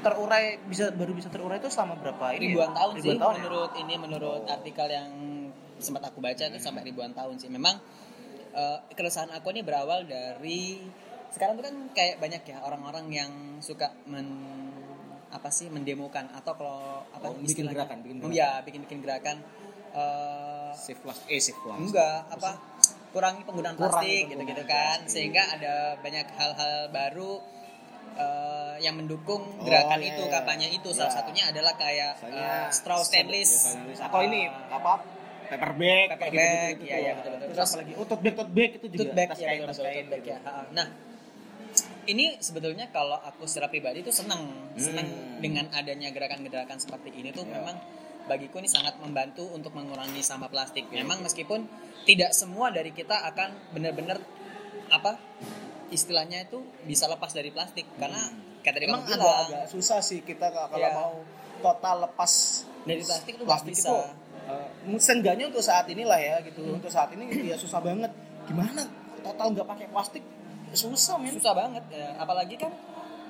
[0.01, 2.51] terurai bisa baru bisa terurai itu selama berapa ini?
[2.51, 2.77] ribuan ya?
[2.77, 3.39] tahun ribuan sih tahun ya?
[3.41, 5.11] menurut ini menurut artikel yang
[5.79, 7.79] sempat aku baca itu sampai ribuan tahun sih memang
[8.53, 10.81] eh, keresahan aku ini berawal dari
[11.29, 14.29] sekarang tuh kan kayak banyak ya orang-orang yang suka men
[15.29, 18.37] apa sih mendemokan atau kalau apa Oh, bikin gerakan, bikin gerakan.
[18.37, 19.37] ya bikin bikin gerakan
[19.91, 21.89] eh, Save plastik, eh save plastik.
[21.89, 22.51] enggak apa
[23.11, 25.09] kurangi penggunaan Kurangi plastik penggunaan gitu-gitu kan plastik.
[25.11, 27.33] sehingga ada banyak hal-hal baru
[28.15, 30.31] eh, yang mendukung Oh, gerakan iya, itu iya.
[30.31, 31.17] kampanye itu salah Iya.
[31.17, 35.01] satunya adalah kayak eh, straw stainless Atau ini apa?
[35.53, 37.17] Paper bag, Paper bag, gitu-gitu iya, iya, tuh.
[37.19, 37.47] betul-betul.
[37.47, 37.93] Terus Terus apa lagi?
[37.95, 38.99] Oh, tote bag, tote bag itu juga.
[38.99, 40.31] tote bag tas ya kain, betul, tas betul, kain tote bag gitu.
[40.31, 40.87] ya Ha, nah
[42.05, 44.43] ini sebetulnya kalau aku secara pribadi itu senang
[44.77, 45.39] senang Hmm.
[45.39, 47.55] dengan adanya gerakan-gerakan seperti ini tuh Iya.
[47.57, 47.77] memang
[48.25, 50.87] bagiku ini sangat membantu untuk mengurangi sampah plastik.
[50.87, 51.01] Iya.
[51.01, 51.63] Memang meskipun
[52.03, 54.19] tidak semua dari kita akan benar-benar
[54.89, 55.15] apa
[55.89, 58.19] istilahnya itu bisa lepas dari plastik karena
[58.61, 58.93] kayak tadi Hmm.
[58.93, 60.91] Emang kamu bilang agak-agak susah sih kita kalau Iya.
[60.93, 61.13] mau
[61.61, 62.33] total lepas
[62.83, 63.87] dari plastik itu plastik bisa.
[63.87, 63.95] itu
[64.99, 66.63] seenggaknya untuk saat inilah ya gitu.
[66.63, 66.79] Hmm.
[66.79, 68.11] untuk saat ini ya susah banget.
[68.47, 68.83] Gimana?
[69.23, 70.25] Total nggak pakai plastik
[70.73, 71.37] susah men.
[71.37, 72.17] Susah banget ya.
[72.17, 72.73] Apalagi kan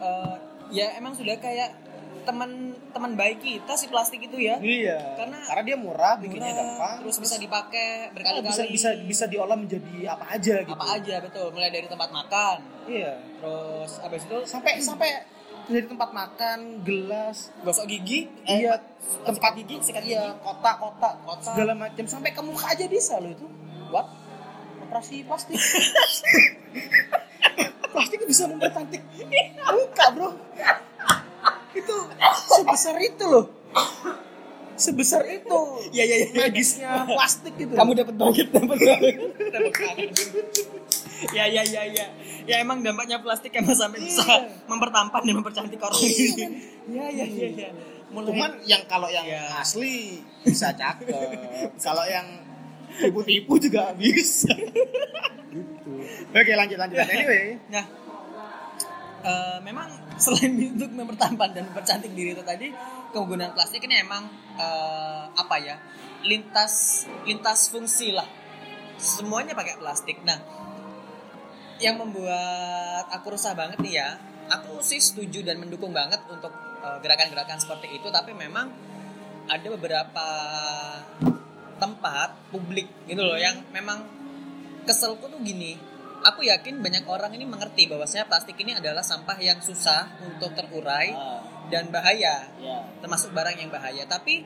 [0.01, 0.35] eh,
[0.73, 1.75] ya emang sudah kayak
[2.23, 4.57] teman teman baik kita si plastik itu ya.
[4.63, 5.19] Iya.
[5.19, 8.47] Karena- karena dia murah bikinnya Murah, gampang terus bisa dipakai berkali-kali.
[8.47, 10.71] Bisa bisa bisa diolah menjadi apa aja gitu.
[10.79, 11.51] apa aja betul.
[11.51, 12.57] Mulai dari tempat makan.
[12.87, 13.19] Iya.
[13.43, 15.11] Terus habis itu sampai sampai
[15.69, 18.27] dari tempat makan gelas gosok gigi?
[18.47, 21.55] Iya sikat tempat gigi, sikat iya kotak kotak Kotak.
[21.55, 23.47] segala macam sampai ke muka aja bisa loh itu.
[23.91, 24.07] What?
[24.89, 25.59] Operasi plastik.
[27.93, 29.05] Plastik bisa mempercantik
[29.69, 30.33] muka bro.
[31.77, 31.97] Itu
[32.49, 33.47] sebesar itu loh
[34.83, 35.59] sebesar itu.
[35.95, 40.11] Ya ya ya magisnya plastik gitu kamu dapat banget dapat banget
[41.31, 42.07] ya ya ya ya.
[42.43, 44.67] Ya emang dampaknya plastik emang sampai bisa Iya.
[44.67, 45.95] mempertampan dan mempercantik orang.
[46.03, 46.51] Iya,
[46.91, 47.69] ya ya ya ya.
[48.11, 49.63] Mulai cuman yang kalau yang Iya.
[49.63, 51.07] asli bisa cakep.
[51.79, 52.27] Kalau yang
[52.93, 54.51] tipu-tipu juga bisa.
[54.53, 55.91] Gitu.
[56.29, 56.99] Oke lanjut lanjut.
[56.99, 57.57] Anyway.
[57.71, 57.85] Nah,
[59.23, 62.69] eh, memang selain untuk mempertampan dan mempercantik diri itu tadi,
[63.13, 65.77] penggunaan plastik ini emang eh, apa ya?
[66.25, 68.27] Lintas lintas fungsi lah.
[68.97, 70.19] Semuanya pakai plastik.
[70.25, 70.41] Nah,
[71.79, 74.09] yang membuat aku resah banget nih ya,
[74.49, 76.51] aku sih setuju dan mendukung banget untuk
[76.83, 78.73] eh, gerakan-gerakan seperti itu, tapi memang
[79.47, 80.27] ada beberapa
[81.83, 84.07] tempat publik gitu loh yang memang
[84.87, 85.75] keselku tuh gini
[86.23, 91.11] aku yakin banyak orang ini mengerti bahwasanya plastik ini adalah sampah yang susah untuk terurai
[91.11, 92.45] Ah, dan bahaya.
[92.61, 92.79] Ya.
[93.01, 94.05] Termasuk barang yang bahaya.
[94.05, 94.45] Tapi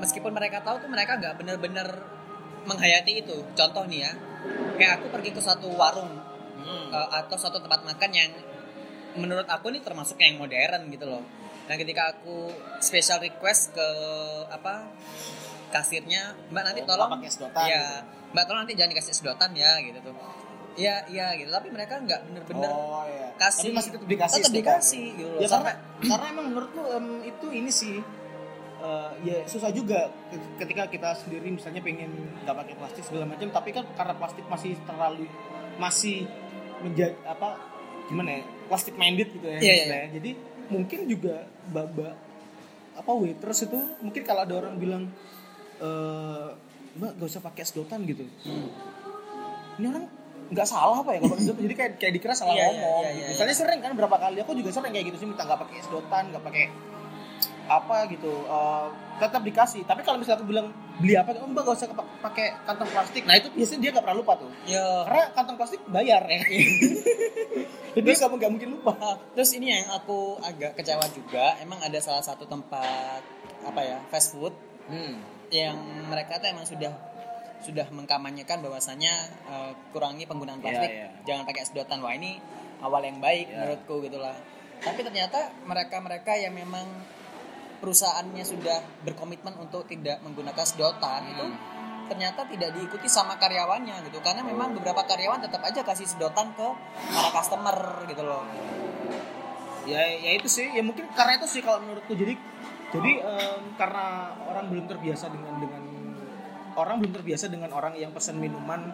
[0.00, 1.84] meskipun mereka tahu tuh mereka nggak bener-bener
[2.64, 3.36] menghayati itu.
[3.52, 4.12] Contoh nih ya
[4.76, 6.10] kayak aku pergi ke satu warung
[6.56, 6.88] Hmm.
[6.90, 8.32] eh, atau suatu tempat makan yang
[9.14, 11.22] menurut aku ini termasuk yang modern gitu loh.
[11.68, 13.88] Dan ketika aku special request ke
[14.48, 14.90] apa
[15.68, 18.32] kasirnya mbak nanti Oh, tolong pakai sedotan ya gitu.
[18.32, 20.14] mbak tolong nanti jangan dikasih sedotan ya gitu tuh
[20.76, 21.50] iya iya gitu.
[21.50, 23.26] Tapi mereka nggak bener-bener oh iya.
[23.36, 25.74] Kasih tapi masih tetap dikasih tetap dikasih gitu ya karena sampai
[26.08, 27.96] karena emang menurutku em, itu ini sih
[28.80, 30.08] eh, ya susah juga
[30.56, 32.12] ketika kita sendiri misalnya pengen
[32.44, 35.28] nggak pakai plastik segala macam tapi kan karena plastik masih terlalu
[35.76, 36.24] masih
[36.80, 37.60] menjadi apa
[38.08, 40.08] gimana ya plastik minded gitu ya Iya, iya, istilahnya.
[40.16, 40.30] jadi
[40.66, 41.36] mungkin juga
[41.68, 42.08] baba
[42.96, 45.04] apa waiters itu mungkin kalau ada orang bilang
[45.76, 46.48] eh
[46.96, 48.24] mbak gak usah pakai sedotan gitu.
[48.48, 48.72] Hmm.
[49.76, 50.08] ini orang
[50.46, 53.02] nggak salah apa ya kalau sedotan jadi kayak kayak dikira salah Iya, iya, ngomong.
[53.02, 55.60] iya, iya, misalnya sering kan berapa kali aku juga sering kayak gitu sih minta nggak
[55.66, 56.64] pakai sedotan nggak pakai
[57.66, 58.30] apa gitu.
[58.30, 58.86] Eh,
[59.18, 59.82] tetap dikasih.
[59.84, 60.70] Tapi kalau misalnya aku bilang
[61.02, 61.34] beli apa?
[61.42, 61.88] Oh mbak gak usah
[62.22, 63.22] pakai kantong plastik.
[63.26, 64.50] Nah itu biasanya dia nggak pernah lupa tuh.
[64.70, 66.38] Ya karena kantong plastik bayar ya.
[67.96, 68.92] Jadi nggak nggak mungkin lupa.
[69.02, 73.20] Ah, terus ini yang aku agak kecewa juga emang ada salah satu tempat
[73.66, 74.54] apa ya fast food
[74.86, 75.18] hmm.
[75.50, 75.74] yang
[76.06, 76.92] mereka tuh emang sudah
[77.60, 79.14] sudah mengkamanyakan bahwasanya
[79.46, 81.08] eh, kurangi penggunaan Iya, plastik, iya.
[81.24, 81.98] jangan pakai sedotan.
[82.00, 82.36] Wah ini
[82.80, 83.56] awal yang baik Iya.
[83.56, 84.36] menurutku gitulah.
[84.76, 86.84] Tapi ternyata mereka-mereka yang memang
[87.76, 91.32] perusahaannya sudah berkomitmen untuk tidak menggunakan sedotan Hmm.
[91.32, 91.46] itu
[92.06, 96.62] ternyata tidak diikuti sama karyawannya gitu karena memang beberapa karyawan tetap aja kasih sedotan ke
[97.10, 97.74] para customer
[98.06, 98.46] gitu loh.
[99.86, 102.34] ya ya itu sih ya mungkin karena itu sih kalau menurutku jadi
[102.90, 105.82] jadi em, karena orang belum terbiasa dengan dengan
[106.76, 108.92] orang belum terbiasa dengan orang yang pesan minuman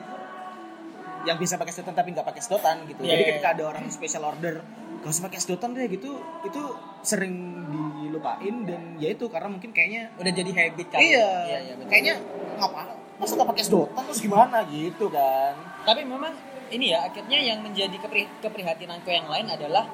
[1.22, 3.84] yang bisa pakai sedotan tapi nggak pakai sedotan gitu Iya, jadi iya, ketika ada orang
[3.88, 4.58] special order
[5.02, 6.62] gak usah pakai sedotan deh gitu itu
[7.02, 7.34] sering
[8.02, 11.02] dilupain dan ya itu karena mungkin kayaknya Udah jadi habit kali.
[11.10, 11.90] iya, iya, iya betul.
[11.90, 12.14] kayaknya
[12.58, 12.82] ngapa
[13.18, 16.34] masa nggak pakai sedotan terus gimana gitu kan Tapi memang
[16.70, 19.86] ini ya akhirnya yang menjadi kepri- keprihatinanku yang lain adalah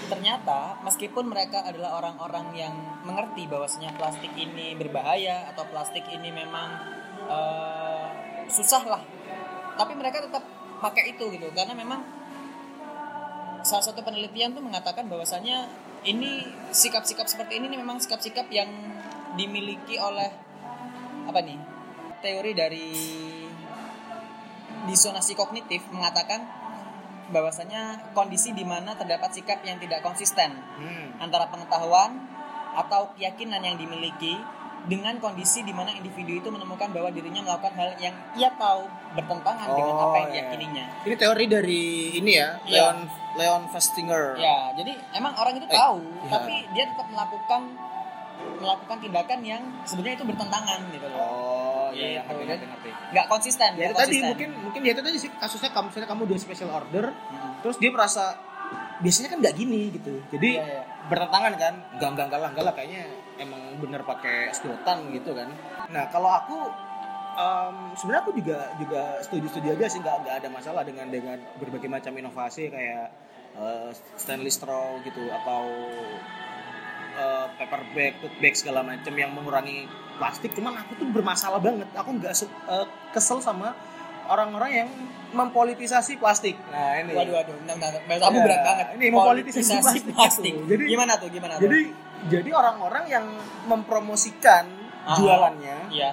[0.00, 2.72] ternyata meskipun mereka adalah orang-orang yang
[3.04, 6.99] mengerti bahwasanya plastik ini berbahaya atau plastik ini memang
[7.30, 8.06] eh,
[8.50, 9.02] susah lah,
[9.78, 10.42] tapi mereka tetap
[10.80, 12.00] pakai itu gitu karena memang
[13.60, 15.68] salah satu penelitian tuh mengatakan bahwasanya
[16.08, 18.72] ini sikap-sikap seperti ini nih memang sikap-sikap yang
[19.36, 20.32] dimiliki oleh
[21.28, 21.60] apa nih
[22.24, 22.88] teori dari
[24.88, 26.40] disonasi kognitif mengatakan
[27.30, 31.20] bahwasanya kondisi di mana terdapat sikap yang tidak konsisten hmm.
[31.22, 32.16] antara pengetahuan
[32.74, 34.34] atau keyakinan yang dimiliki
[34.82, 39.68] dengan kondisi di mana individu itu menemukan bahwa dirinya melakukan hal yang ia tahu bertentangan
[39.68, 40.34] dengan Oh, apa yang iya.
[40.42, 40.84] diyakininya.
[41.04, 41.82] ini teori dari
[42.16, 42.80] ini ya Iya.
[42.88, 42.98] Leon
[43.32, 46.30] Leon Festinger Ya, jadi emang orang itu Eh, tahu, iya.
[46.30, 47.62] tapi dia tetap melakukan
[48.56, 51.20] melakukan tindakan yang sebenarnya itu bertentangan gitu loh.
[51.20, 52.90] Oh iya, Gitu, ngerti.
[53.10, 56.20] Nggak konsisten, Ya itu tadi mungkin mungkin dia itu tadi sih kasusnya kamu misalnya kamu
[56.24, 57.60] udah special order, Mm.
[57.60, 58.40] terus dia merasa
[58.98, 60.14] biasanya kan nggak gini gitu.
[60.30, 60.82] Jadi Iya, iya.
[61.06, 61.74] bertentangan kan?
[61.94, 63.02] Enggak enggak enggak lah, enggak lah kayaknya
[63.40, 65.48] emang bener pakai sedotan gitu kan.
[65.88, 66.58] Nah, kalau aku
[67.34, 71.88] em, sebenarnya aku juga juga setuju-setuju aja sih nggak nggak ada masalah dengan dengan berbagai
[71.88, 73.08] macam inovasi kayak
[73.56, 75.64] eh, stainless straw gitu atau
[77.16, 80.52] eh, paper bag, tote bag segala macam yang mengurangi plastik.
[80.52, 81.88] Cuman aku tuh bermasalah banget.
[81.96, 83.74] Aku nggak eh, kesel sama
[84.30, 84.88] orang-orang yang
[85.30, 86.54] mempolitisasi plastik.
[86.70, 87.14] Nah ini.
[87.14, 87.90] Waduh, waduh, bentar, bentar.
[88.06, 88.86] Bahasa kamu Ya, berat banget.
[88.94, 90.66] ini mempolitisasi Politisasi plastik itu.
[90.70, 91.62] Jadi- gimana tuh, gimana tuh?
[91.66, 91.80] Jadi
[92.28, 93.26] jadi orang-orang yang
[93.64, 94.68] mempromosikan
[95.00, 95.16] Ah.
[95.16, 96.12] jualannya Iya.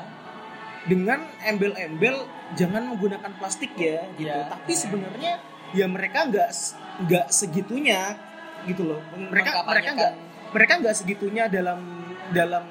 [0.88, 2.24] dengan embel-embel
[2.56, 4.32] jangan menggunakan plastik ya gitu.
[4.32, 4.48] Iya.
[4.48, 5.34] Tapi sebenarnya
[5.76, 6.50] ya mereka nggak
[7.04, 8.16] nggak segitunya
[8.64, 9.04] gitu loh.
[9.12, 10.14] Mereka mereka nggak
[10.56, 11.80] mereka nggak segitunya dalam
[12.32, 12.64] dalam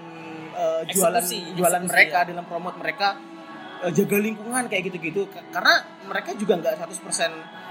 [0.57, 2.27] uh, jualan Eksekusi, jualan eksekusi, mereka ya.
[2.33, 3.09] dalam promote mereka
[3.85, 5.75] uh, jaga lingkungan kayak gitu-gitu karena
[6.09, 7.66] mereka juga nggak 100%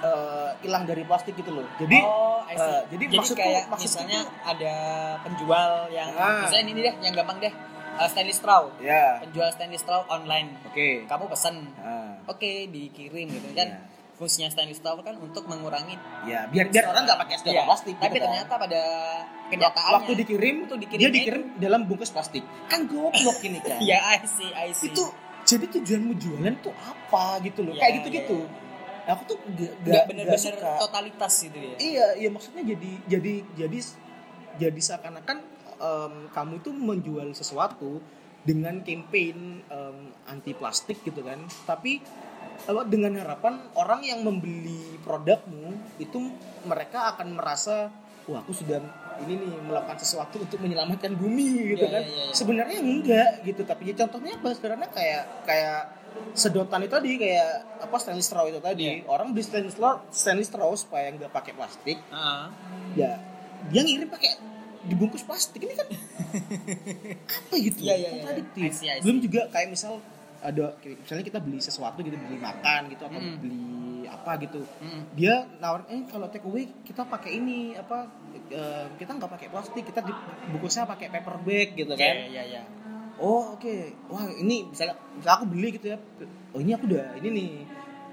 [0.00, 1.66] uh, hilang dari plastik gitu loh.
[1.76, 2.64] Jadi oh, I see.
[2.66, 4.74] eh, jadi maksudku- kayak maksudku misalnya tuh- ada
[5.22, 6.42] penjual yang Ah.
[6.42, 7.52] misalnya ini deh yang gampang deh
[7.92, 10.88] uh, stainless straw ya penjual stainless straw online oke.
[11.04, 12.16] kamu pesen Ah.
[12.24, 13.78] oke dikirim gitu kan Iya.
[14.16, 17.94] fungsinya stainless straw kan untuk mengurangi Ya, biar biar orang nggak pakai sedotan Iya, plastik.
[17.94, 18.24] tapi gitu kan.
[18.26, 18.82] ternyata pada
[19.46, 22.44] kenyataannya waktu dikirim, itu dia dikirimnya dikirim dalam bungkus plastik.
[22.66, 23.78] Kan goblok ini kan.
[23.88, 25.08] ya I see I see Itu
[25.42, 27.72] jadi tujuanmu jualan tuh apa gitu loh.
[27.72, 28.38] Iya, Kayak gitu-gitu.
[28.38, 28.68] iya,
[29.12, 30.72] Aku tuh gak, gak, bener-bener suka.
[30.78, 33.78] totalitas gitu ya Iya, iya maksudnya jadi jadi jadi
[34.56, 35.38] jadi seakan-akan
[35.76, 37.98] em, kamu itu menjual sesuatu
[38.40, 41.38] dengan campaign em, anti plastik gitu kan.
[41.64, 42.00] Tapi
[42.60, 46.18] apa, dengan harapan orang yang membeli produkmu itu
[46.62, 47.88] mereka akan merasa
[48.28, 48.78] wah aku sudah
[49.20, 52.02] ini nih melakukan sesuatu untuk menyelamatkan bumi gitu Iya, kan.
[52.04, 52.32] iya, iya, iya.
[52.32, 54.48] Sebenarnya enggak gitu, tapi ya contohnya apa?
[54.56, 55.80] Sebenarnya kayak kayak
[56.32, 57.50] sedotan itu tadi kayak
[57.82, 59.02] apa stainless straw itu tadi.
[59.02, 59.06] Iya.
[59.06, 61.98] Orang beli stainless straw, stainless straw supaya nggak pakai plastik.
[62.10, 62.48] Ah.
[62.94, 63.18] Ya,
[63.68, 64.38] dia ngirim pakai
[64.80, 65.86] dibungkus plastik ini kan
[67.44, 67.84] apa gitu?
[67.84, 68.10] Iya, iya, iya.
[68.16, 68.62] kontradiktif.
[68.62, 69.02] I see, I see.
[69.04, 70.00] Belum juga kayak misal
[70.40, 73.36] ada misalnya kita beli sesuatu gitu beli makan gitu atau Mm.
[73.44, 73.68] beli
[74.08, 75.02] apa gitu Mm.
[75.12, 78.08] dia nawarin eh kalau take away kita pakai ini apa
[78.48, 80.08] eh, kita nggak pakai plastik kita di,
[80.48, 82.62] bungkusnya pakai paper bag gitu kan Iya, iya, iya.
[83.20, 83.76] Oh oke.
[84.08, 85.98] Wah ini misalnya misalnya aku beli gitu ya.
[86.50, 87.50] Oh ini aku udah ini nih.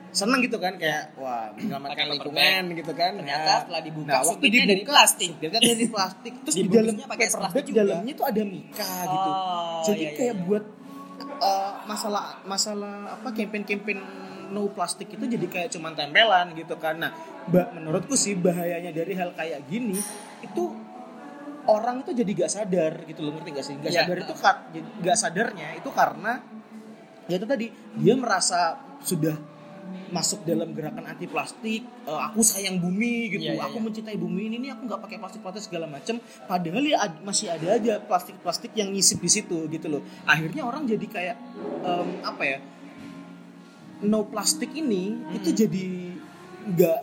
[0.08, 3.12] Seneng gitu kan kayak wah menyelamatkan lingkungan gitu kan.
[3.20, 5.30] Ternyata Nah, setelah dibuka, nah waktu dibuka dari plastik.
[5.36, 6.34] supirnya dari plastik.
[6.48, 7.78] Terus di Dibungkusnya dalam pakai plastik juga.
[7.84, 9.30] dalamnya tuh ada mika gitu.
[9.30, 10.44] Oh, jadi iya, iya, kayak iya.
[10.48, 10.64] buat
[11.38, 14.00] uh, masalah masalah apa campaign-campaign
[14.48, 16.96] no plastik itu jadi kayak cuman tempelan gitu kan.
[16.98, 17.12] Nah
[17.48, 20.00] menurutku sih bahayanya dari hal kayak gini
[20.40, 20.64] itu
[21.68, 24.02] orang itu jadi gak sadar gitu loh ngerti gak sih gak Iya.
[24.02, 24.34] sadar itu
[25.02, 26.34] gak sadarnya itu karena
[27.26, 28.60] ya itu tadi dia merasa
[29.00, 29.36] sudah
[30.08, 33.84] masuk dalam gerakan anti plastik eh, aku sayang bumi gitu Iya, iya, aku iya.
[33.84, 37.48] mencintai bumi ini nih aku nggak pakai plastik plastik segala macam padahal ya ad- masih
[37.50, 41.36] ada aja plastik plastik yang nyisip di situ gitu loh akhirnya orang jadi kayak
[41.82, 42.58] em, apa ya
[44.02, 45.36] no plastik ini Hmm.
[45.36, 45.86] itu jadi
[46.70, 47.00] nggak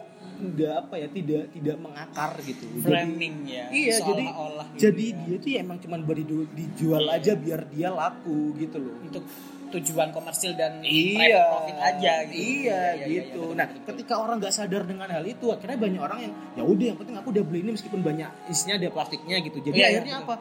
[0.47, 5.07] nggak apa ya tidak tidak mengakar gitu Jadi- framing ya iya jadi seolah-olah gitu jadi
[5.07, 5.17] ya.
[5.21, 7.17] dia tuh ya emang cuman didu- dijual Iya.
[7.17, 9.25] aja biar dia laku gitu loh untuk
[9.71, 14.37] tujuan komersil dan iya profit aja gitu iya, iya, gitu betul, nah betul, ketika orang
[14.39, 17.43] nggak sadar dengan hal itu akhirnya banyak orang yang ya udah yang penting aku udah
[17.43, 20.31] beli ini meskipun banyak isinya ada plastiknya gitu jadi Iya, iya, akhirnya betul.
[20.31, 20.35] apa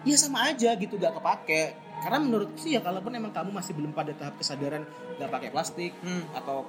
[0.00, 1.62] ya sama aja gitu gak kepake
[2.00, 4.82] karena menurutku sih ya kalaupun emang kamu masih belum pada tahap kesadaran
[5.14, 6.24] nggak pakai plastik Hmm.
[6.32, 6.64] atau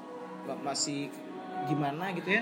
[0.59, 1.07] masih
[1.63, 2.41] gimana gitu ya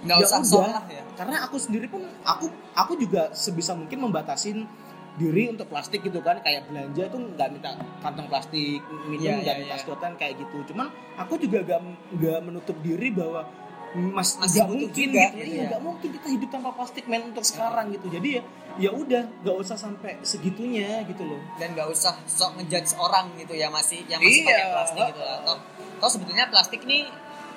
[0.00, 0.82] nggak Ya usah udah.
[0.86, 1.02] ya.
[1.14, 4.64] Karena aku sendiri pun aku aku juga sebisa mungkin membatasin
[5.12, 6.40] diri untuk plastik gitu kan.
[6.40, 10.64] Kayak belanja tuh nggak minta kantong plastik minum Iya, nggak iya, minta sedotan kayak gitu.
[10.68, 13.44] Cuman aku juga gak nggak menutup diri bahwa
[13.90, 15.64] mas Masih nggak mungkin juga, gitu, ya.
[15.66, 18.06] nggak mungkin kita hidup tanpa plastik men untuk sekarang gitu.
[18.08, 18.42] Jadi ya
[18.78, 21.42] ya udah nggak usah sampai segitunya gitu loh.
[21.58, 24.48] Dan nggak usah sok ngejudge orang gitu ya masih yang masih Iya.
[24.48, 25.36] pakai plastik gitu lah.
[25.42, 25.54] Atau
[26.00, 27.02] atau sebetulnya plastik nih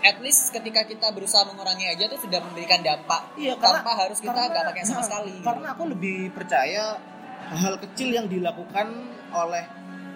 [0.03, 4.19] at least ketika kita berusaha mengurangi aja tuh sudah memberikan dampak Iya, karena- tanpa harus
[4.19, 5.33] kita karena- nggak pakai sama nah, sekali.
[5.39, 6.83] Karena aku lebih percaya
[7.49, 8.87] hal kecil yang dilakukan
[9.31, 9.63] oleh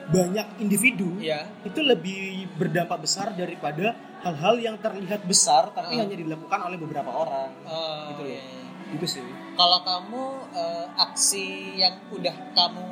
[0.07, 1.43] banyak individu Iya.
[1.63, 6.03] itu lebih berdampak besar daripada hal-hal yang terlihat besar tapi Uh-uh.
[6.03, 7.51] hanya dilakukan oleh beberapa orang.
[7.63, 8.31] Oh, Gitu loh.
[8.31, 8.43] iya.
[8.87, 9.19] Itu sih.
[9.53, 10.23] Kalau kamu
[10.55, 11.45] eh, aksi
[11.75, 12.87] yang udah kamu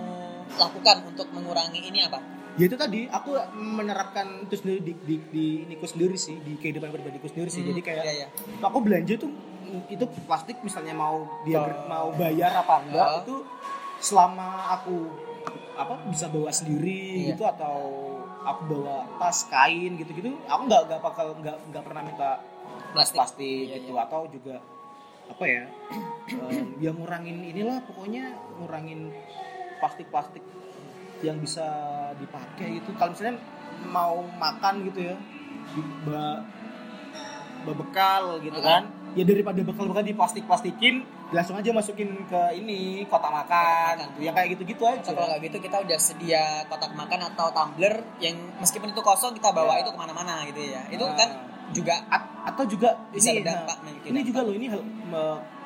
[0.56, 2.20] lakukan untuk mengurangi ini apa?
[2.56, 6.88] Ya itu tadi aku menerapkan itu sendiri di di, di iniku sendiri sih di kehidupan
[6.88, 7.60] pribadiku sendiri sih.
[7.60, 8.28] Hmm, Jadi kayak iya, iya.
[8.62, 9.32] aku belanja tuh
[9.86, 11.68] itu plastik misalnya mau dia Oh.
[11.86, 13.20] mau bayar apa enggak Oh.
[13.20, 13.36] itu
[14.00, 14.96] selama aku
[15.76, 17.36] apa bisa bawa sendiri Iya.
[17.36, 17.78] gitu atau
[18.40, 22.30] aku bawa tas kain gitu-gitu aku nggak nggak bakal nggak nggak pernah minta
[22.94, 23.20] Plastik.
[23.20, 24.08] plastik Iya, gitu iya.
[24.08, 24.56] atau juga
[25.26, 25.64] apa ya
[26.48, 29.12] em, ya ngurangin inilah pokoknya ngurangin
[29.76, 30.44] plastik-plastik
[31.26, 31.66] yang bisa
[32.16, 33.42] dipakai itu kalau misalnya
[33.86, 35.16] mau makan gitu ya
[35.68, 36.46] di ba,
[37.66, 38.86] bekal gitu kan
[39.16, 44.22] ya daripada bekal-bekal di plastik-plastikin langsung aja masukin ke ini kotak makan, Kotak makan.
[44.22, 48.38] ya kayak gitu-gitu aja kalau nggak gitu kita udah sedia kotak makan atau tumbler yang
[48.56, 49.82] meskipun itu kosong kita bawa Ya.
[49.82, 50.86] itu ke mana-mana gitu ya.
[50.88, 51.18] Itu Nah.
[51.18, 51.30] kan
[51.74, 54.24] juga A- atau juga Bisa ini berdampak, nah, ini dampak.
[54.24, 54.82] juga loh ini hal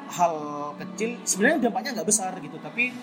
[0.10, 0.34] hal
[0.80, 2.96] kecil sebenarnya dampaknya nggak besar gitu tapi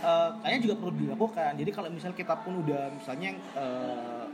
[0.00, 4.24] eh, kayaknya juga perlu dilakukan jadi kalau misal kita pun udah misalnya eh,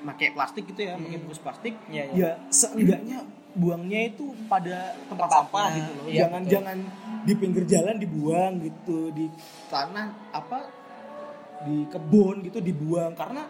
[0.00, 1.04] pakai plastik gitu ya Hmm.
[1.04, 2.16] pakai bungkus plastik Iya, iya.
[2.16, 3.18] ya seenggaknya
[3.52, 6.52] buangnya itu pada tempat Tempatnya, sampah gitu loh iya, jangan betul.
[6.54, 6.78] jangan
[7.20, 9.26] di pinggir jalan dibuang gitu di
[9.68, 10.58] tanah apa
[11.60, 13.44] di kebun gitu dibuang karena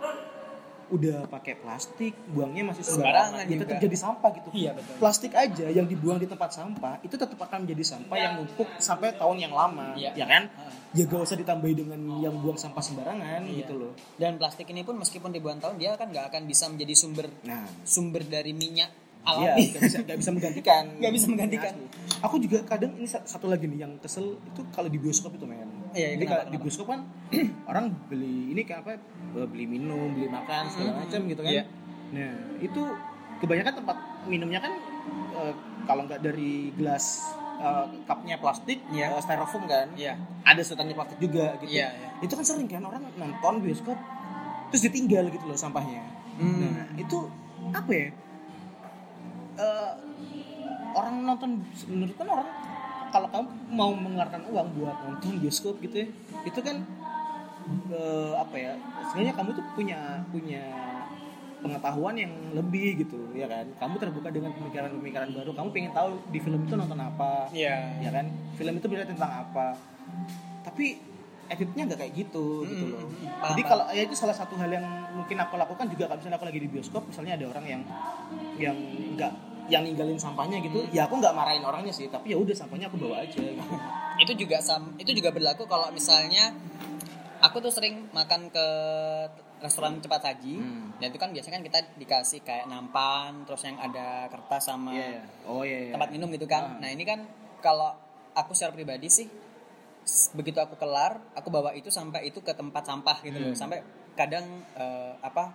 [0.90, 4.94] udah pakai plastik buangnya masih Sembarangan ya tetap jadi sampah gitu Iya betul.
[4.96, 9.14] plastik aja yang dibuang di tempat sampah itu tetap akan menjadi sampah yang numpuk sampai
[9.14, 10.12] tahun yang lama Iya.
[10.14, 10.72] ya kan Heeh.
[10.96, 13.62] ya gak usah ditambahi dengan yang buang sampah sembarangan Iya.
[13.62, 16.94] gitu loh Dan plastik ini pun meskipun ribuan tahun dia kan nggak akan bisa menjadi
[16.94, 19.64] sumber nah sumber dari minyak Iya, alami.
[19.68, 20.84] gak bisa, gak bisa menggantikan.
[20.96, 21.74] Nggak bisa menggantikan.
[22.20, 25.44] Aku juga kadang ini sa- satu lagi nih yang kesel itu kalau di bioskop itu
[25.44, 25.68] men.
[25.90, 27.00] Iya, Jadi kenapa, kalau di bioskop kan
[27.70, 28.90] orang beli ini kayak apa?
[29.32, 30.98] eh, Beli minum, beli makan segala Mhm.
[31.00, 31.50] macam gitu kan.
[31.50, 31.62] Iya.
[32.10, 32.82] Nah itu
[33.38, 34.72] kebanyakan tempat minumnya kan
[35.32, 35.52] eh,
[35.84, 39.06] kalau nggak dari gelas eh, cupnya plastik, Iya.
[39.10, 39.86] eh, styrofoam kan.
[39.94, 40.14] Iya.
[40.42, 41.70] Ada sedotannya plastik juga gitu.
[41.70, 42.08] Iya, iya.
[42.18, 43.98] Itu kan sering kan orang nonton bioskop
[44.68, 46.00] terus ditinggal gitu loh sampahnya.
[46.36, 46.56] Hmm.
[46.62, 47.26] Nah, itu
[47.68, 48.08] apa ya?
[49.56, 49.92] Eh,
[50.90, 51.50] orang nonton
[51.86, 52.48] menurut kan orang
[53.10, 56.06] kalau kamu mau mengeluarkan uang buat nonton bioskop gitu ya,
[56.42, 56.76] itu kan
[57.90, 58.72] eh, apa ya?
[59.06, 60.62] Sebenarnya kamu tuh punya punya
[61.60, 63.66] pengetahuan yang lebih gitu ya kan?
[63.76, 65.50] Kamu terbuka dengan pemikiran-pemikiran baru.
[65.52, 68.00] Kamu pengen tahu di film itu nonton apa Iya.
[68.00, 68.26] ya kan?
[68.54, 69.76] Film itu berita tentang apa.
[70.62, 71.10] Tapi
[71.50, 73.02] editnya nggak kayak gitu gitu Hmm, loh.
[73.02, 76.22] hmm, paham, jadi kalau ya itu salah satu hal yang mungkin aku lakukan juga kalau
[76.22, 77.82] misalnya aku lagi di bioskop misalnya ada orang yang
[78.54, 78.76] yang
[79.18, 79.32] nggak
[79.70, 80.90] yang ninggalin sampahnya gitu Hmm.
[80.90, 83.62] ya aku nggak marahin orangnya sih tapi ya udah sampahnya aku bawa aja gitu.
[84.18, 86.50] itu juga sam itu juga berlaku kalau misalnya
[87.38, 88.66] aku tuh sering makan ke
[89.58, 90.92] restoran cepat saji Hmm.
[90.96, 95.06] dan itu kan biasanya kan kita dikasih kayak nampan terus yang ada kertas sama Iya,
[95.10, 95.22] iya.
[95.46, 95.92] oh iya, iya.
[95.94, 96.78] tempat minum gitu kan Ah.
[96.78, 97.24] nah ini kan
[97.60, 97.92] kalau
[98.32, 99.28] aku secara pribadi sih
[100.32, 103.58] begitu aku kelar aku bawa itu sampai itu ke tempat sampah gitu loh Hmm.
[103.58, 103.78] sampai
[104.12, 105.52] kadang eh, apa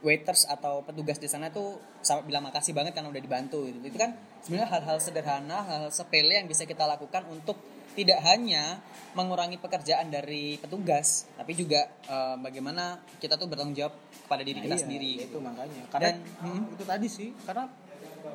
[0.00, 3.78] waiters atau petugas di sana tuh sampai bilang makasih banget karena udah dibantu gitu.
[3.82, 7.60] Itu kan sebenarnya hal-hal sederhana, hal sepele yang bisa kita lakukan untuk
[7.90, 8.78] tidak hanya
[9.12, 13.92] mengurangi pekerjaan dari petugas, tapi juga eh, bagaimana kita tuh bertanggung jawab
[14.24, 15.10] kepada diri Nah, kita iya, sendiri.
[15.18, 15.38] itu gitu.
[15.38, 16.74] makanya karena Dan- hmm.
[16.78, 17.66] itu tadi sih karena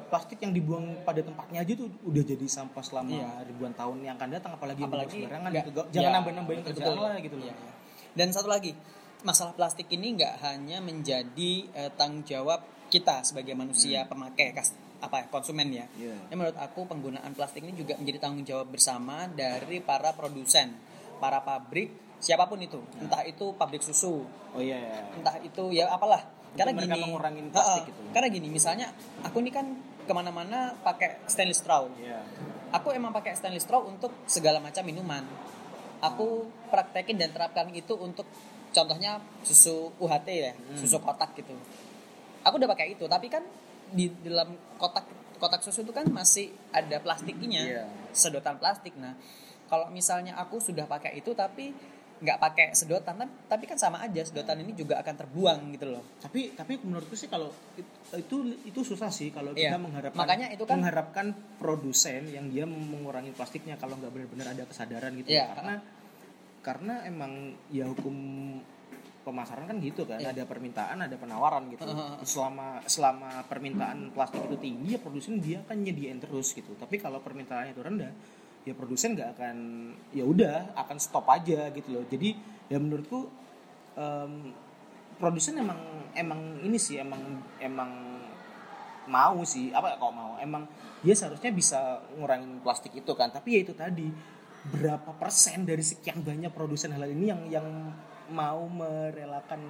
[0.06, 3.32] plastik yang dibuang pada tempatnya aja tuh udah jadi sampah selama Iya.
[3.48, 5.70] ribuan tahun yang akan datang apalagi Apalagi sembarangan gitu.
[5.90, 7.56] jangan ya, nambah-nambahin kerjaan lah gitu loh iya.
[8.16, 8.72] Dan satu lagi,
[9.26, 15.26] masalah plastik ini nggak hanya menjadi eh, tanggung jawab kita sebagai manusia pemakai kas, apa
[15.26, 15.90] ya, konsumen ya.
[15.98, 16.16] Iya.
[16.30, 20.78] Ya, menurut aku penggunaan plastik ini juga menjadi tanggung jawab bersama dari para produsen,
[21.18, 24.22] para pabrik, siapa pun itu, entah itu pabrik susu,
[24.54, 24.78] Oh iya.
[24.78, 25.02] iya.
[25.18, 26.22] entah itu ya apalah.
[26.56, 27.90] Karena mereka gini, mengurangin plastik Ha-ha.
[27.92, 28.02] gitu.
[28.16, 28.88] Karena gini, misalnya
[29.28, 29.66] aku ini kan
[30.06, 31.90] ke mana-mana pakai stainless straw.
[32.00, 32.22] Iya.
[32.72, 35.26] Aku emang pakai stainless straw untuk segala macam minuman.
[36.00, 38.24] Aku praktekin dan terapkan itu untuk
[38.76, 39.12] contohnya
[39.42, 40.76] susu UHT ya, Hmm.
[40.76, 41.56] susu kotak gitu.
[42.44, 43.42] Aku udah pakai itu, tapi kan
[43.90, 47.84] di dalam kotak kotak susu itu kan masih ada plastiknya, Iya.
[48.12, 48.96] sedotan plastik.
[48.96, 49.16] Nah,
[49.66, 51.72] kalau misalnya aku sudah pakai itu tapi
[52.16, 56.04] nggak pakai sedotan, tapi- kan sama aja sedotan ini juga akan terbuang gitu loh.
[56.24, 59.76] Tapi tapi menurutku sih kalau it- itu itu susah sih kalau Iya.
[59.76, 61.28] kita mengharapkan Makanya itu kan- mengharapkan
[61.60, 65.52] produsen yang dia mengurangi plastiknya kalau nggak benar-benar ada kesadaran gitu Iya.
[65.52, 65.84] karena
[66.66, 68.18] karena emang ya hukum
[69.22, 70.34] pemasaran kan gitu kan Iya.
[70.34, 71.86] ada permintaan ada penawaran gitu.
[72.26, 76.74] Selama selama permintaan plastik itu tinggi ya produsen dia akan nyediain terus gitu.
[76.78, 78.14] Tapi kalau permintaannya itu rendah
[78.66, 79.58] ya produsen nggak akan
[80.14, 82.06] ya udah akan stop aja gitu loh.
[82.06, 82.34] Jadi
[82.70, 83.30] ya menurutku
[83.98, 84.54] em,
[85.18, 85.78] produsen emang
[86.14, 87.22] emang ini sih emang
[87.58, 87.90] emang
[89.10, 89.74] mau sih.
[89.74, 90.38] Apa kok mau?
[90.38, 90.70] Emang
[91.02, 93.34] dia seharusnya bisa ngurangin plastik itu kan.
[93.34, 94.10] Tapi ya itu tadi
[94.74, 97.68] berapa persen dari sekian banyak produsen halal ini yang yang
[98.34, 99.62] mau merelakan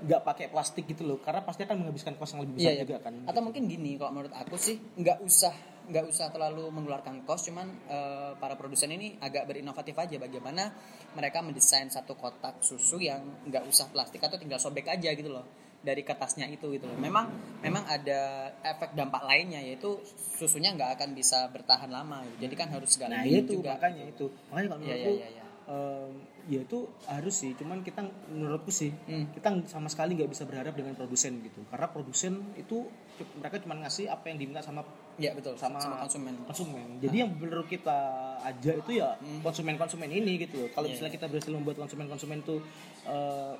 [0.00, 1.18] nggak pakai plastik gitu loh.
[1.20, 2.82] Karena pasti akan menghabiskan kos yang lebih besar Iya, iya.
[2.84, 3.14] juga kan.
[3.28, 5.54] Atau mungkin gini, kalau menurut aku sih nggak usah
[5.90, 10.16] nggak usah terlalu mengeluarkan kos, cuman eh, para produsen ini agak berinovatif aja.
[10.16, 10.72] Bagaimana
[11.16, 15.69] mereka mendesain satu kotak susu yang nggak usah plastik atau tinggal sobek aja gitu loh
[15.80, 16.96] dari kertasnya itu gitu loh.
[16.96, 18.20] Memang memang ada
[18.62, 19.96] efek dampak lainnya yaitu
[20.30, 22.20] susunya nggak akan bisa bertahan lama.
[22.26, 22.44] gitu.
[22.44, 23.74] Jadi kan harus segala nah itu juga.
[23.74, 25.44] makanya itu makanya kalau Iya, menurutku iya, iya, iya.
[25.66, 26.10] em,
[26.46, 29.28] ya itu harus sih cuman kita menurutku sih Hmm.
[29.30, 32.88] kita sama sekali nggak bisa berharap dengan produsen gitu karena produsen itu
[33.36, 34.82] mereka cuma ngasih apa yang diminta sama
[35.14, 36.32] Iya betul sama, Sama- konsumen.
[36.42, 37.92] konsumen jadi yang perlu kita
[38.40, 39.40] aja itu ya Hmm.
[39.40, 41.16] konsumen-konsumen ini gitu loh kalau Iya, misalnya iya.
[41.20, 42.56] kita berhasil membuat konsumen-konsumen itu
[43.02, 43.52] eh,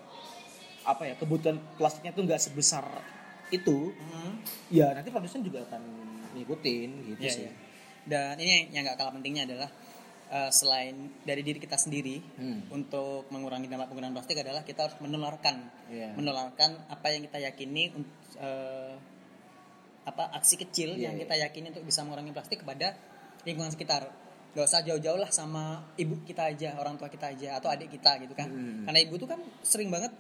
[0.83, 2.85] apa ya kebutuhan plastiknya tuh nggak sebesar
[3.51, 4.41] itu Hmm.
[4.69, 5.83] ya nanti produsen juga akan
[6.33, 7.53] ngikutin gitu Iya, sih iya.
[8.01, 9.71] Dan ini yang- nggak kalah pentingnya adalah
[10.31, 12.63] eh, selain dari diri kita sendiri Hmm.
[12.71, 16.15] untuk mengurangi dampak penggunaan plastik adalah kita harus menularkan Iya.
[16.15, 17.91] menularkan apa yang kita yakini
[18.39, 18.95] eh,
[20.01, 21.23] apa aksi kecil Iya, yang iya.
[21.23, 22.95] kita yakini untuk bisa mengurangi plastik kepada
[23.43, 24.07] lingkungan sekitar
[24.51, 28.19] gak usah jauh-jauh lah sama ibu kita aja orang tua kita aja atau adik kita
[28.21, 28.83] gitu kan Hmm.
[28.83, 30.11] karena ibu tuh kan sering banget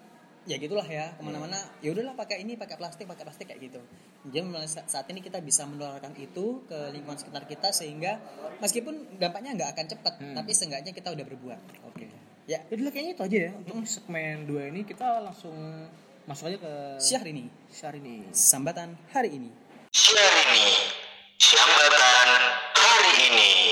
[0.48, 1.57] ya gitulah ya ke mana-mana.
[1.85, 3.81] Ya udahlah pakai ini pakai plastik pakai plastik kayak gitu.
[4.29, 4.46] Jadi
[4.88, 8.20] saat ini kita bisa menularkan itu ke lingkungan sekitar kita sehingga
[8.61, 10.37] meskipun dampaknya nggak akan cepat Hmm.
[10.37, 11.61] tapi seenggaknya kita udah berbuat.
[11.88, 12.09] Oke.
[12.48, 12.61] Ya.
[12.68, 13.50] Jadi kayaknya itu aja ya.
[13.57, 15.55] Untuk segmen 2 ini kita langsung
[16.29, 19.50] masuk aja ke syiar ini syahr ini sambatan hari ini.
[19.90, 20.66] Siang ini,
[21.40, 22.29] Siambatan
[22.79, 23.69] hari ini.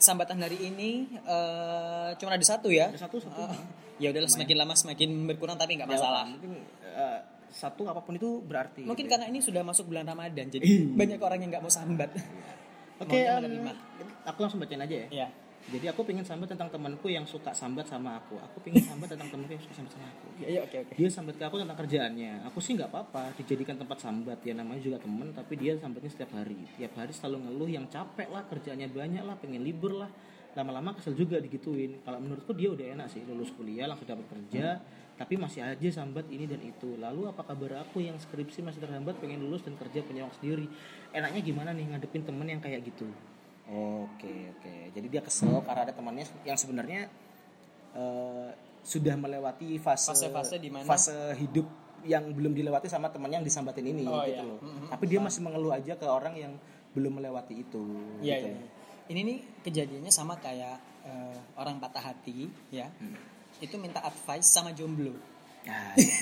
[0.00, 3.36] Sambatan hari ini eh, cuma ada satu ya Ada satu, satu.
[3.44, 3.60] Eh,
[4.00, 7.20] ya udahlah semakin lama semakin berkurang tapi nggak masalah mungkin eh,
[7.52, 9.20] satu apa pun itu berarti mungkin gitu ya.
[9.20, 10.64] karena ini sudah masuk bulan ramadan jadi
[10.98, 12.10] banyak orang yang nggak mau sambat
[13.00, 13.72] Oke, em, menerima.
[14.28, 15.06] aku langsung bacain aja ya.
[15.24, 15.28] ya
[15.68, 18.40] Jadi aku pengen sambat tentang temanku yang suka sambat sama aku.
[18.40, 20.26] Aku pengen sambat tentang temanku yang suka sambat sama aku.
[20.40, 22.32] ya ya, oke oke Dia sambat ke aku tentang kerjaannya.
[22.48, 24.40] Aku sih nggak apa-apa dijadikan tempat sambat.
[24.40, 26.56] Ya namanya juga temen, tapi dia sambatnya setiap hari.
[26.80, 30.10] Tiap hari selalu ngeluh yang capek lah, kerjaannya banyak lah, pengen libur lah.
[30.56, 32.02] Lama-lama kesel juga digituin.
[32.02, 34.82] Kalau menurutku dia udah enak sih lulus kuliah langsung dapat kerja,
[35.14, 36.98] tapi masih aja sambat ini dan itu.
[36.98, 40.66] Lalu apa kabar aku yang skripsi masih terhambat pengen lulus dan kerja punya uang sendiri?
[41.14, 43.06] Enaknya gimana nih ngadepin temen yang kayak gitu?
[43.70, 44.74] Oke oke.
[44.90, 47.06] Jadi dia kesel karena ada temannya yang sebenarnya
[47.94, 48.48] eh,
[48.82, 50.88] sudah melewati fase Fase-fase di mana?
[50.88, 51.68] fase hidup
[52.00, 54.42] yang belum dilewati sama temannya yang disambatin ini Oh, gitu iya.
[54.42, 54.58] loh.
[54.88, 56.52] Tapi dia masih mengeluh aja ke orang yang
[56.96, 57.82] belum melewati itu.
[58.24, 58.48] Iya, gitu.
[58.50, 58.66] iya.
[59.10, 62.88] Ini nih kejadiannya sama kayak eh, orang patah hati, ya.
[62.98, 63.14] Hmm.
[63.60, 65.12] Itu minta advice sama jomblo.
[65.62, 66.14] Nah, iya.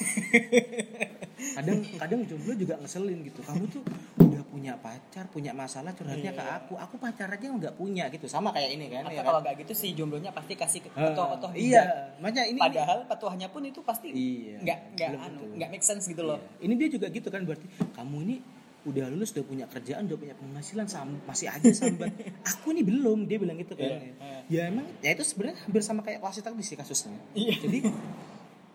[1.56, 3.40] kadang kadang jomblo juga ngeselin gitu.
[3.40, 3.82] Kamu tuh
[4.18, 6.58] udah punya pacar, punya masalah curhatnya ke Iya.
[6.58, 6.74] aku.
[6.76, 8.26] Aku pacar aja nggak punya gitu.
[8.26, 9.02] Sama kayak ini kan.
[9.04, 9.44] Atau ya kalau kan?
[9.46, 11.82] nggak gitu si jomblonya pasti kasih ke Ah, otoh-otoh Iya,
[12.18, 14.58] makanya ini Padahal petuahnya pun itu pasti Iya.
[14.60, 16.38] nggak nggak anu nggak make sense gitu loh.
[16.58, 16.64] Iya.
[16.64, 18.36] Ini dia juga gitu kan berarti kamu ini
[18.80, 22.08] udah lulus udah punya kerjaan udah punya penghasilan sam- masih aja sambat
[22.48, 24.14] aku ini belum dia bilang gitu kan Iya,
[24.48, 27.58] ya emang ya itu sebenarnya hampir sama kayak wasit tadi sih kasusnya Iya.
[27.58, 27.78] jadi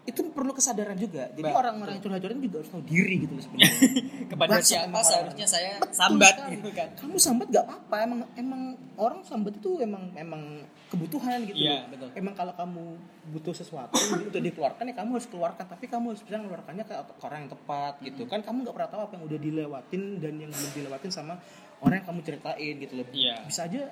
[0.03, 1.31] itu perlu kesadaran juga.
[1.31, 3.71] Jadi orang-orang yang curhat-curhat juga harus tahu diri gitu loh sebenarnya.
[4.35, 6.53] Kepada siapa seharusnya saya Betul sambat sekali.
[6.59, 6.87] gitu kan.
[6.99, 7.95] Kamu sambat gak apa-apa.
[8.03, 8.61] Emang emang
[8.99, 11.55] orang sambat itu emang emang kebutuhan gitu.
[11.55, 12.11] Iya, betul.
[12.19, 12.83] Emang kalau kamu
[13.31, 13.95] butuh sesuatu
[14.27, 15.65] untuk dikeluarkan ya kamu harus keluarkan.
[15.71, 16.93] Tapi kamu harus bisa mengeluarkannya ke
[17.23, 18.21] orang yang tepat gitu.
[18.27, 21.39] Kan kamu nggak pernah tahu apa yang udah dilewatin dan yang belum dilewatin sama
[21.79, 23.07] orang yang kamu ceritain gitu loh.
[23.15, 23.39] Iya.
[23.47, 23.87] Bisa aja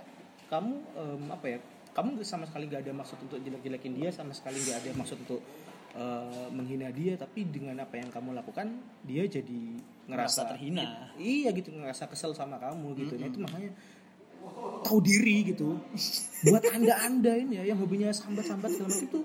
[0.52, 1.60] kamu em, apa ya?
[1.92, 5.44] Kamu sama sekali nggak ada maksud untuk jelek-jelekin dia, sama sekali nggak ada maksud untuk
[5.92, 8.68] eh, menghina dia, tapi dengan apa yang kamu lakukan
[9.04, 9.78] dia jadi
[10.08, 10.84] Ngerasa ngerasa terhina.
[11.16, 13.14] Iya gitu ngerasa kesel sama kamu gitu.
[13.16, 13.72] Nah itu makanya
[14.84, 15.78] tahu diri gitu.
[16.44, 19.20] Buat anda-anda ini ya yang hobinya sambat-sambat segala macam itu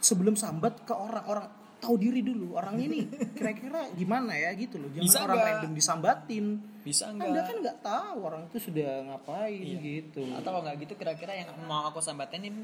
[0.00, 1.48] sebelum sambat ke orang-orang
[1.80, 3.00] tahu diri dulu orangnya ini
[3.32, 4.92] kira-kira gimana ya gitu loh.
[4.92, 5.48] Jangan Bisa orang nggak?
[5.48, 6.44] random disambatin.
[6.84, 7.44] Bisa Anda enggak?
[7.48, 9.78] kan nggak tahu orang itu sudah ngapain Iya.
[9.80, 10.22] gitu.
[10.36, 12.60] Atau nggak gitu kira-kira yang mau aku sambatin ini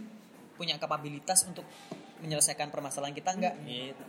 [0.57, 1.65] punya kapabilitas untuk
[2.23, 3.55] menyelesaikan permasalahan kita enggak?
[3.65, 4.05] Gitu.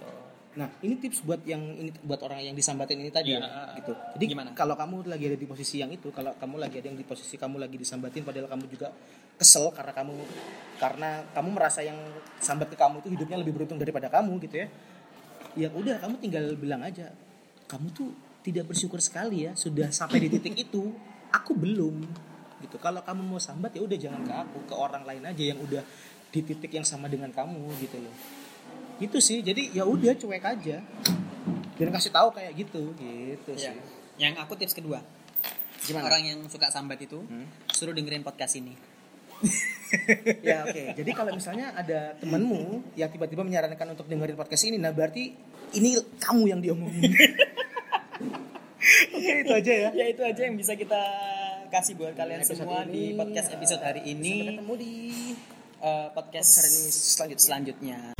[0.57, 3.45] Nah, ini tips buat yang ini buat orang yang disambatin ini tadi Iya.
[3.45, 3.93] ya, gitu.
[4.17, 4.49] Jadi Gimana?
[4.57, 7.37] kalau kamu lagi ada di posisi yang itu, kalau kamu lagi ada yang di posisi
[7.37, 8.89] kamu lagi disambatin padahal kamu juga
[9.37, 10.17] kesel karena kamu
[10.81, 11.97] karena kamu merasa yang
[12.41, 14.67] sambat ke kamu itu hidupnya lebih beruntung daripada kamu gitu ya.
[15.53, 17.13] Ya udah, kamu tinggal bilang aja,
[17.69, 18.09] kamu tuh
[18.41, 20.89] tidak bersyukur sekali ya sudah sampai di titik itu.
[21.37, 22.01] Aku belum
[22.65, 22.81] gitu.
[22.81, 25.85] Kalau kamu mau sambat ya udah jangan ke aku, ke orang lain aja yang udah
[26.27, 28.15] di titik yang sama dengan kamu gitu loh
[28.97, 30.77] gitu sih jadi ya udah cuek aja
[31.73, 33.71] dan kasih tahu kayak gitu gitu Iya.
[33.71, 33.77] sih
[34.17, 34.97] Yang aku tips kedua.
[35.79, 36.09] Gimana?
[36.09, 37.45] Orang yang suka sambat itu Hmm?
[37.69, 38.73] suruh dengerin podcast ini.
[40.41, 44.89] ya oke jadi kalau misalnya ada temanmu yang tiba-tiba menyarankan untuk dengerin podcast ini nah
[44.89, 45.37] berarti
[45.71, 47.05] ini kamu yang diomongin
[49.13, 50.97] oke itu aja ya Ya itu aja yang bisa kita
[51.69, 54.35] kasih buat kalian Episode semua di ini, podcast episode hari sampai ini.
[54.49, 54.93] ketemu di
[55.77, 56.89] Eh, podcast hari ini
[57.37, 58.16] selanjutnya.